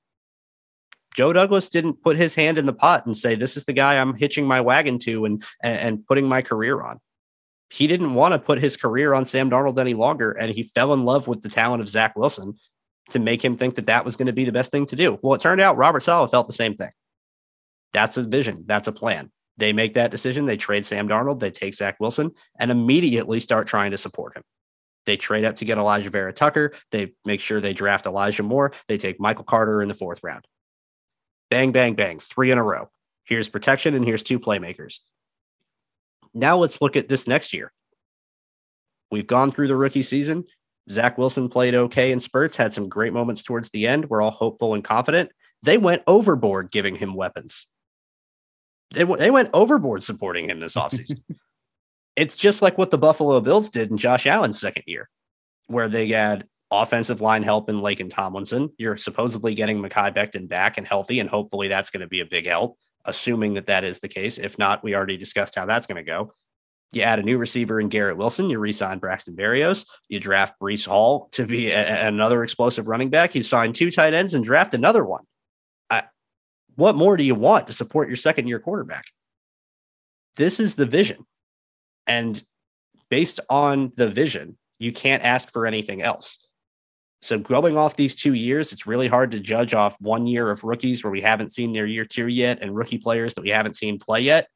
[1.17, 3.97] Joe Douglas didn't put his hand in the pot and say, This is the guy
[3.97, 6.99] I'm hitching my wagon to and, and, and putting my career on.
[7.71, 10.31] He didn't want to put his career on Sam Darnold any longer.
[10.31, 12.59] And he fell in love with the talent of Zach Wilson
[13.09, 15.17] to make him think that that was going to be the best thing to do.
[15.23, 16.91] Well, it turned out Robert Saleh felt the same thing.
[17.93, 19.31] That's a vision, that's a plan.
[19.57, 20.45] They make that decision.
[20.45, 24.43] They trade Sam Darnold, they take Zach Wilson, and immediately start trying to support him.
[25.07, 26.73] They trade up to get Alijah Vera-Tucker.
[26.91, 28.73] They make sure they draft Elijah Moore.
[28.87, 30.45] They take Michael Carter in the fourth round.
[31.49, 32.89] Bang, bang, bang, three in a row.
[33.25, 34.99] Here's protection, and here's two playmakers.
[36.33, 37.71] Now let's look at this next year.
[39.11, 40.45] We've gone through the rookie season.
[40.89, 44.09] Zach Wilson played okay in spurts, had some great moments towards the end.
[44.09, 45.31] We're all hopeful and confident.
[45.63, 47.67] They went overboard giving him weapons.
[48.93, 51.21] They, they went overboard supporting him this offseason.
[52.15, 55.09] it's just like what the Buffalo Bills did in Josh Allen's second year,
[55.67, 58.69] where they had offensive line help in Laken Tomlinson.
[58.77, 62.25] You're supposedly getting Mekhi Becton back and healthy, and hopefully that's going to be a
[62.25, 64.37] big help, assuming that that is the case.
[64.37, 66.33] If not, we already discussed how that's going to go.
[66.93, 68.49] You add a new receiver in Garrett Wilson.
[68.49, 69.85] You re-sign Braxton Berrios.
[70.07, 73.35] You draft Breece Hall to be a, another explosive running back.
[73.35, 75.23] You sign two tight ends and draft another one.
[75.89, 76.03] I,
[76.75, 79.05] what more do you want to support your second year quarterback?
[80.37, 81.25] This is the vision.
[82.05, 82.41] And
[83.09, 86.37] based on the vision, you can't ask for anything else.
[87.21, 90.63] So going off these two years, it's really hard to judge off one year of
[90.63, 93.75] rookies where we haven't seen their year two yet and rookie players that we haven't
[93.75, 94.47] seen play yet.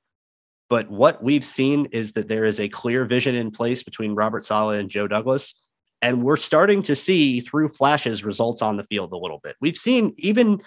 [0.69, 4.45] But what we've seen is that there is a clear vision in place between Robert
[4.45, 5.55] Saleh and Joe Douglas.
[6.01, 9.55] And we're starting to see through flashes results on the field a little bit.
[9.59, 10.61] We've seen even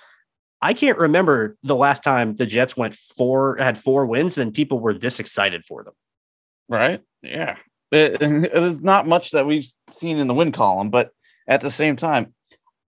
[0.60, 4.78] I can't remember the last time the Jets went four had four wins and people
[4.78, 5.94] were this excited for them.
[6.68, 7.00] Right.
[7.22, 7.56] Yeah.
[7.90, 9.68] It, it is not much that we've
[9.98, 11.10] seen in the win column, but
[11.46, 12.34] at the same time,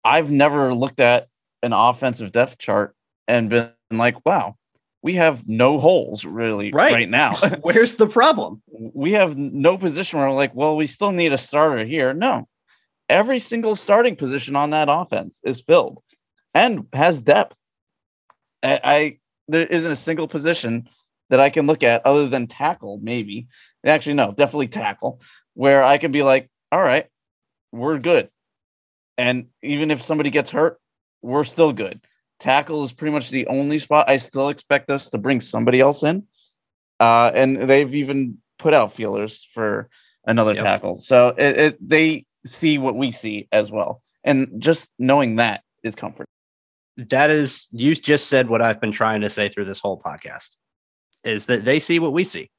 [0.05, 1.29] I've never looked at
[1.63, 2.95] an offensive depth chart
[3.27, 4.57] and been like, wow,
[5.03, 7.35] we have no holes really right, right now.
[7.63, 8.63] Where's the problem?
[8.69, 12.13] We have no position where we're like, well, we still need a starter here.
[12.13, 12.49] No,
[13.09, 16.03] every single starting position on that offense is filled
[16.55, 17.55] and has depth.
[18.63, 20.89] I, I there isn't a single position
[21.31, 23.49] that I can look at other than tackle, maybe.
[23.85, 25.21] Actually, no, definitely tackle,
[25.55, 27.07] where I can be like, all right,
[27.73, 28.29] we're good.
[29.19, 30.79] And even if somebody gets hurt,
[31.23, 32.01] we're still good.
[32.39, 36.03] Tackle is pretty much the only spot I still expect us to bring somebody else
[36.03, 36.25] in.
[37.01, 39.89] Uh, and they've even put out feelers for
[40.27, 40.63] another yep.
[40.63, 40.99] tackle.
[40.99, 44.03] So it, it, they see what we see as well.
[44.25, 46.27] And just knowing that is comfort.
[46.97, 50.57] That is, you just said what I've been trying to say through this whole podcast
[51.25, 52.51] is that they see what we see.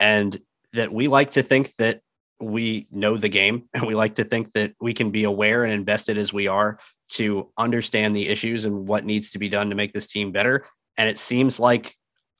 [0.00, 0.40] And
[0.72, 2.00] that we like to think that
[2.40, 5.72] we know the game and we like to think that we can be aware and
[5.72, 6.78] invested as we are
[7.10, 10.66] to understand the issues and what needs to be done to make this team better.
[10.96, 11.94] And it seems like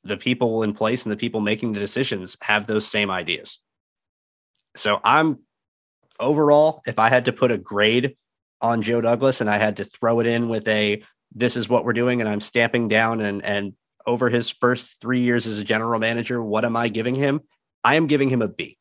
[0.05, 3.61] the people in place and the people making the decisions have those same ideas.
[4.77, 5.39] So I'm
[6.21, 8.17] overall, if I had to put a grade
[8.61, 11.03] on Joe Douglas and I had to throw it in with a
[11.35, 13.75] this is what we're doing and I'm stamping down and and
[14.07, 17.41] over his first 3 years as a general manager, what am I giving him?
[17.83, 18.77] I am giving him a B.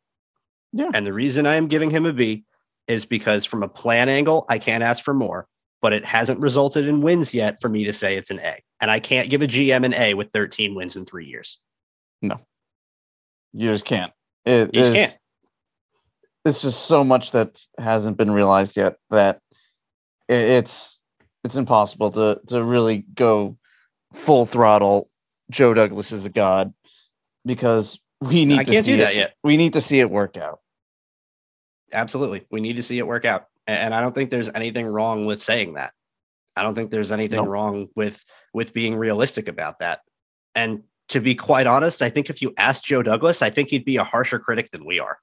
[0.73, 0.89] Yeah.
[0.93, 2.43] And the reason I am giving him a B
[2.87, 5.47] is because from a plan angle, I can't ask for more,
[5.81, 8.61] but it hasn't resulted in wins yet for me to say it's an A.
[8.81, 11.59] And I can't give a GM an A with 13 wins in three years.
[12.21, 12.39] No.
[13.53, 14.11] You just can't.
[14.45, 15.17] It, you just can't.
[16.43, 19.39] It's just so much that hasn't been realized yet that
[20.27, 20.99] it's
[21.43, 23.57] it's impossible to to really go
[24.13, 25.09] full throttle.
[25.49, 26.73] Joe Douglas is a god
[27.45, 28.59] because we need.
[28.59, 29.35] I can't do it, that yet.
[29.43, 30.59] We need to see it work out.
[31.93, 35.25] Absolutely, we need to see it work out, and I don't think there's anything wrong
[35.25, 35.93] with saying that.
[36.55, 37.47] I don't think there's anything nope.
[37.47, 38.23] wrong with
[38.53, 40.01] with being realistic about that.
[40.55, 43.85] And to be quite honest, I think if you asked Joe Douglas, I think he'd
[43.85, 45.19] be a harsher critic than we are.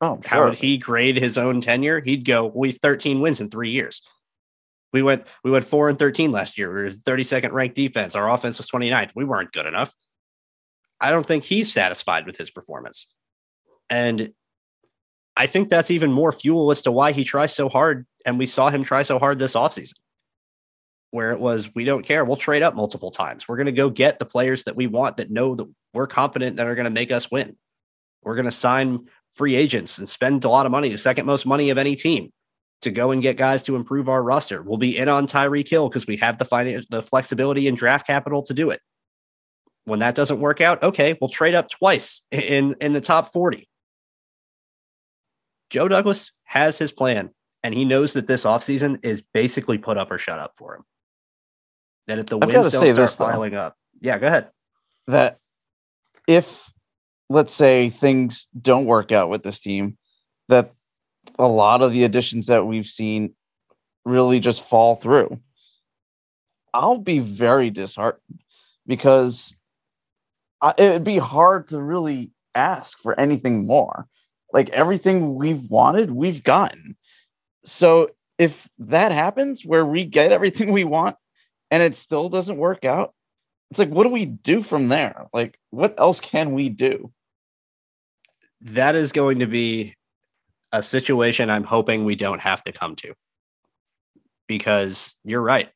[0.00, 2.00] Oh, how would he grade his own tenure?
[2.00, 4.02] He'd go, "We've 13 wins in three years.
[4.92, 6.72] We went we went four and 13 last year.
[6.74, 8.14] We were 32nd ranked defense.
[8.14, 9.12] Our offense was 29th.
[9.14, 9.92] We weren't good enough.
[11.00, 13.12] I don't think he's satisfied with his performance.
[13.90, 14.32] And
[15.36, 18.06] I think that's even more fuel as to why he tries so hard.
[18.24, 19.94] And we saw him try so hard this offseason,
[21.10, 22.24] where it was, we don't care.
[22.24, 23.46] We'll trade up multiple times.
[23.48, 26.56] We're going to go get the players that we want that know that we're confident
[26.56, 27.56] that are going to make us win.
[28.22, 31.44] We're going to sign free agents and spend a lot of money, the second most
[31.44, 32.30] money of any team
[32.82, 34.62] to go and get guys to improve our roster.
[34.62, 38.06] We'll be in on Tyreek Hill because we have the finance, the flexibility and draft
[38.06, 38.80] capital to do it.
[39.86, 43.68] When that doesn't work out, okay, we'll trade up twice in in the top 40.
[45.74, 47.30] Joe Douglas has his plan,
[47.64, 50.84] and he knows that this offseason is basically put up or shut up for him.
[52.06, 54.50] That if the I've wins don't start this, piling though, up, yeah, go ahead.
[55.08, 55.40] That
[56.28, 56.46] if
[57.28, 59.98] let's say things don't work out with this team,
[60.48, 60.70] that
[61.40, 63.34] a lot of the additions that we've seen
[64.04, 65.40] really just fall through.
[66.72, 68.44] I'll be very disheartened
[68.86, 69.56] because
[70.62, 74.06] I, it'd be hard to really ask for anything more.
[74.54, 76.96] Like everything we've wanted, we've gotten.
[77.66, 81.16] So if that happens where we get everything we want
[81.70, 83.12] and it still doesn't work out,
[83.70, 85.26] it's like, what do we do from there?
[85.32, 87.12] Like, what else can we do?
[88.60, 89.96] That is going to be
[90.70, 93.14] a situation I'm hoping we don't have to come to.
[94.46, 95.70] Because you're right.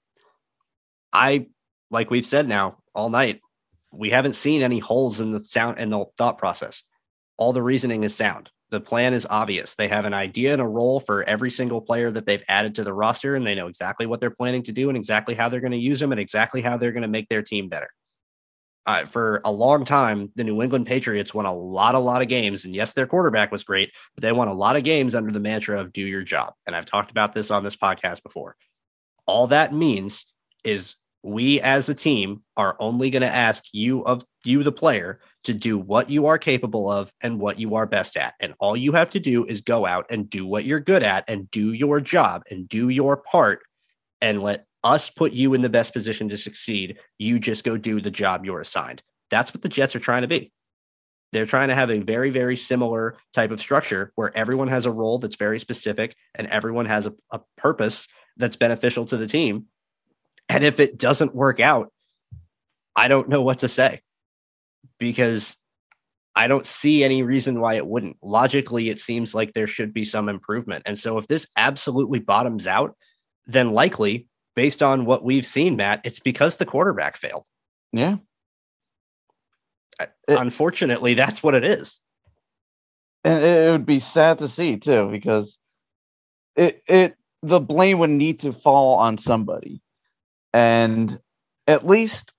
[1.13, 1.47] I,
[1.91, 3.41] like we've said now all night,
[3.93, 6.85] we haven't seen any holes in the sound and the thought process.
[7.39, 8.51] All the reasoning is sound.
[8.71, 9.75] The plan is obvious.
[9.75, 12.85] They have an idea and a role for every single player that they've added to
[12.85, 15.61] the roster, and they know exactly what they're planning to do and exactly how they're
[15.61, 17.89] going to use them and exactly how they're going to make their team better
[18.89, 22.29] uh, for a long time, the New England Patriots won a lot, a lot of
[22.29, 22.65] games.
[22.65, 25.39] And yes, their quarterback was great, but they won a lot of games under the
[25.39, 26.55] mantra of do your job.
[26.67, 28.57] And I've talked about this on this podcast before.
[29.27, 30.25] All that means
[30.65, 35.21] is we as a team are only going to ask you of you the player
[35.45, 38.77] to do what you are capable of and what you are best at and all
[38.77, 41.73] you have to do is go out and do what you're good at and do
[41.73, 43.61] your job and do your part
[44.21, 46.99] and let us put you in the best position to succeed.
[47.19, 49.03] You just go do the job you're assigned.
[49.31, 50.53] That's what the Jets are trying to be.
[51.33, 54.91] They're trying to have a very, very similar type of structure where everyone has a
[54.91, 58.09] role that's very specific and everyone has a, a purpose
[58.39, 59.67] that's beneficial to the team.
[60.49, 61.93] And if it doesn't work out,
[62.97, 64.01] I don't know what to say
[64.99, 65.57] because
[66.35, 68.17] I don't see any reason why it wouldn't.
[68.23, 70.85] Logically, it seems like there should be some improvement.
[70.87, 72.97] And so if this absolutely bottoms out,
[73.47, 77.47] then likely based on what we've seen, Matt, it's because the quarterback failed.
[77.93, 78.17] Yeah.
[80.01, 82.01] It, Unfortunately, that's what it is.
[83.25, 85.59] And it would be sad to see too, because
[86.57, 89.81] it it the blame would need to fall on somebody.
[90.53, 91.19] And
[91.67, 92.33] at least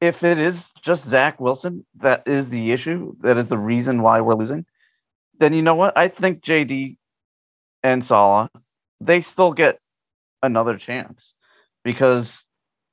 [0.00, 4.20] if it is just Zach Wilson that is the issue, that is the reason why
[4.20, 4.64] we're losing,
[5.38, 5.96] then you know what?
[5.96, 6.96] I think JD
[7.82, 8.50] and Saleh,
[9.00, 9.78] they still get
[10.42, 11.34] another chance.
[11.84, 12.44] Because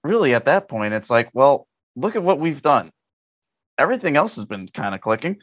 [0.03, 2.91] really at that point it's like well look at what we've done.
[3.77, 5.37] Everything else has been kind of clicking.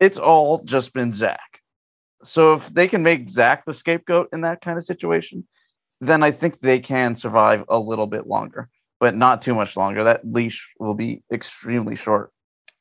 [0.00, 1.60] It's all just been zach.
[2.24, 5.46] So if they can make zach the scapegoat in that kind of situation
[6.06, 8.68] then i think they can survive a little bit longer
[9.00, 12.30] but not too much longer that leash will be extremely short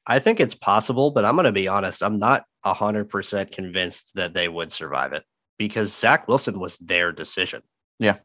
[0.08, 4.34] i think it's possible but i'm going to be honest i'm not 100% convinced that
[4.34, 5.24] they would survive it
[5.58, 7.62] because zach wilson was their decision
[8.00, 8.18] yeah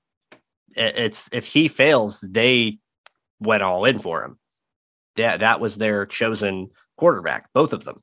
[0.76, 2.78] it's if he fails, they
[3.40, 4.38] went all in for him.
[5.16, 8.02] that that was their chosen quarterback, both of them.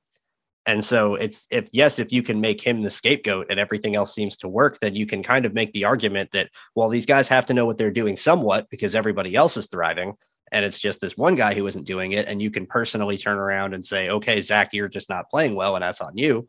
[0.66, 4.14] And so it's if yes, if you can make him the scapegoat and everything else
[4.14, 7.28] seems to work, then you can kind of make the argument that well, these guys
[7.28, 10.14] have to know what they're doing somewhat because everybody else is thriving.
[10.52, 12.28] And it's just this one guy who isn't doing it.
[12.28, 15.76] And you can personally turn around and say, okay, Zach, you're just not playing well,
[15.76, 16.48] and that's on you.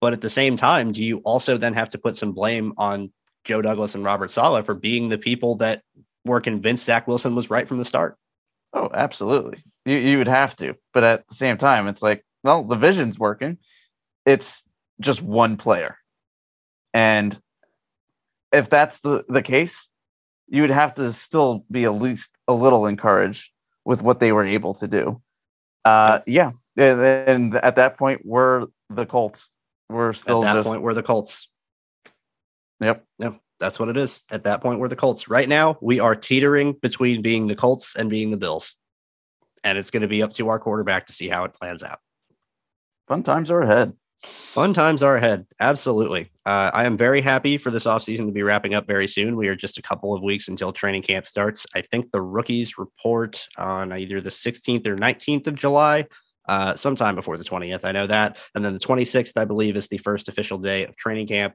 [0.00, 3.12] But at the same time, do you also then have to put some blame on
[3.44, 5.82] Joe Douglas and Robert Saleh for being the people that
[6.24, 8.16] were convinced Zach Wilson was right from the start?
[8.74, 9.62] Oh, absolutely.
[9.86, 13.18] You you would have to, but at the same time, it's like, well, the vision's
[13.18, 13.58] working.
[14.24, 14.62] It's
[15.00, 15.98] just one player,
[16.94, 17.38] and
[18.52, 19.88] if that's the the case,
[20.48, 23.50] you would have to still be at least a little encouraged
[23.84, 25.20] with what they were able to do.
[25.84, 29.48] Uh, yeah, and, and at that point, we're the Colts.
[29.88, 31.48] We're still at that just, point we're the Colts.
[32.80, 33.04] Yep.
[33.18, 33.40] Yep.
[33.58, 34.22] That's what it is.
[34.30, 35.28] At that point, we're the Colts.
[35.28, 38.74] Right now, we are teetering between being the Colts and being the Bills.
[39.64, 42.00] And it's going to be up to our quarterback to see how it plans out.
[43.06, 43.92] Fun times are ahead.
[44.52, 45.46] Fun times are ahead.
[45.60, 46.30] Absolutely.
[46.44, 49.36] Uh, I am very happy for this offseason to be wrapping up very soon.
[49.36, 51.66] We are just a couple of weeks until training camp starts.
[51.74, 56.06] I think the rookies report on either the 16th or 19th of July,
[56.48, 57.84] uh, sometime before the 20th.
[57.84, 58.38] I know that.
[58.54, 61.54] And then the 26th, I believe, is the first official day of training camp.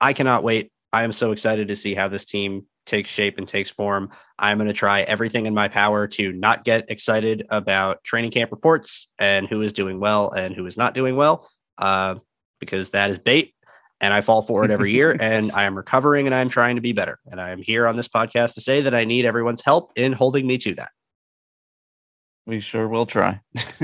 [0.00, 0.70] I cannot wait.
[0.92, 4.10] I am so excited to see how this team takes shape and takes form.
[4.38, 8.50] I'm going to try everything in my power to not get excited about training camp
[8.50, 12.16] reports and who is doing well and who is not doing well, uh,
[12.58, 13.54] because that is bait.
[14.00, 15.16] And I fall for it every year.
[15.20, 17.18] and I am recovering and I'm trying to be better.
[17.26, 20.12] And I am here on this podcast to say that I need everyone's help in
[20.12, 20.90] holding me to that.
[22.46, 23.40] We sure will try.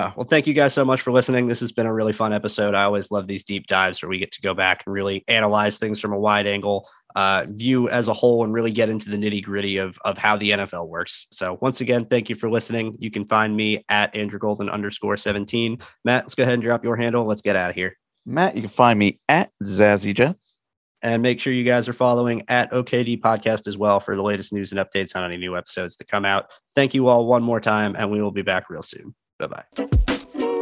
[0.00, 1.46] Uh, well, thank you guys so much for listening.
[1.46, 2.74] This has been a really fun episode.
[2.74, 5.76] I always love these deep dives where we get to go back and really analyze
[5.76, 9.18] things from a wide angle, uh, view as a whole, and really get into the
[9.18, 11.26] nitty gritty of, of how the NFL works.
[11.32, 12.96] So, once again, thank you for listening.
[12.98, 15.78] You can find me at Andrew Golden underscore 17.
[16.06, 17.26] Matt, let's go ahead and drop your handle.
[17.26, 17.98] Let's get out of here.
[18.24, 20.56] Matt, you can find me at Zazzy Jets.
[21.02, 24.50] And make sure you guys are following at OKD Podcast as well for the latest
[24.50, 26.46] news and updates on any new episodes that come out.
[26.74, 29.14] Thank you all one more time, and we will be back real soon.
[29.40, 30.59] 拜拜。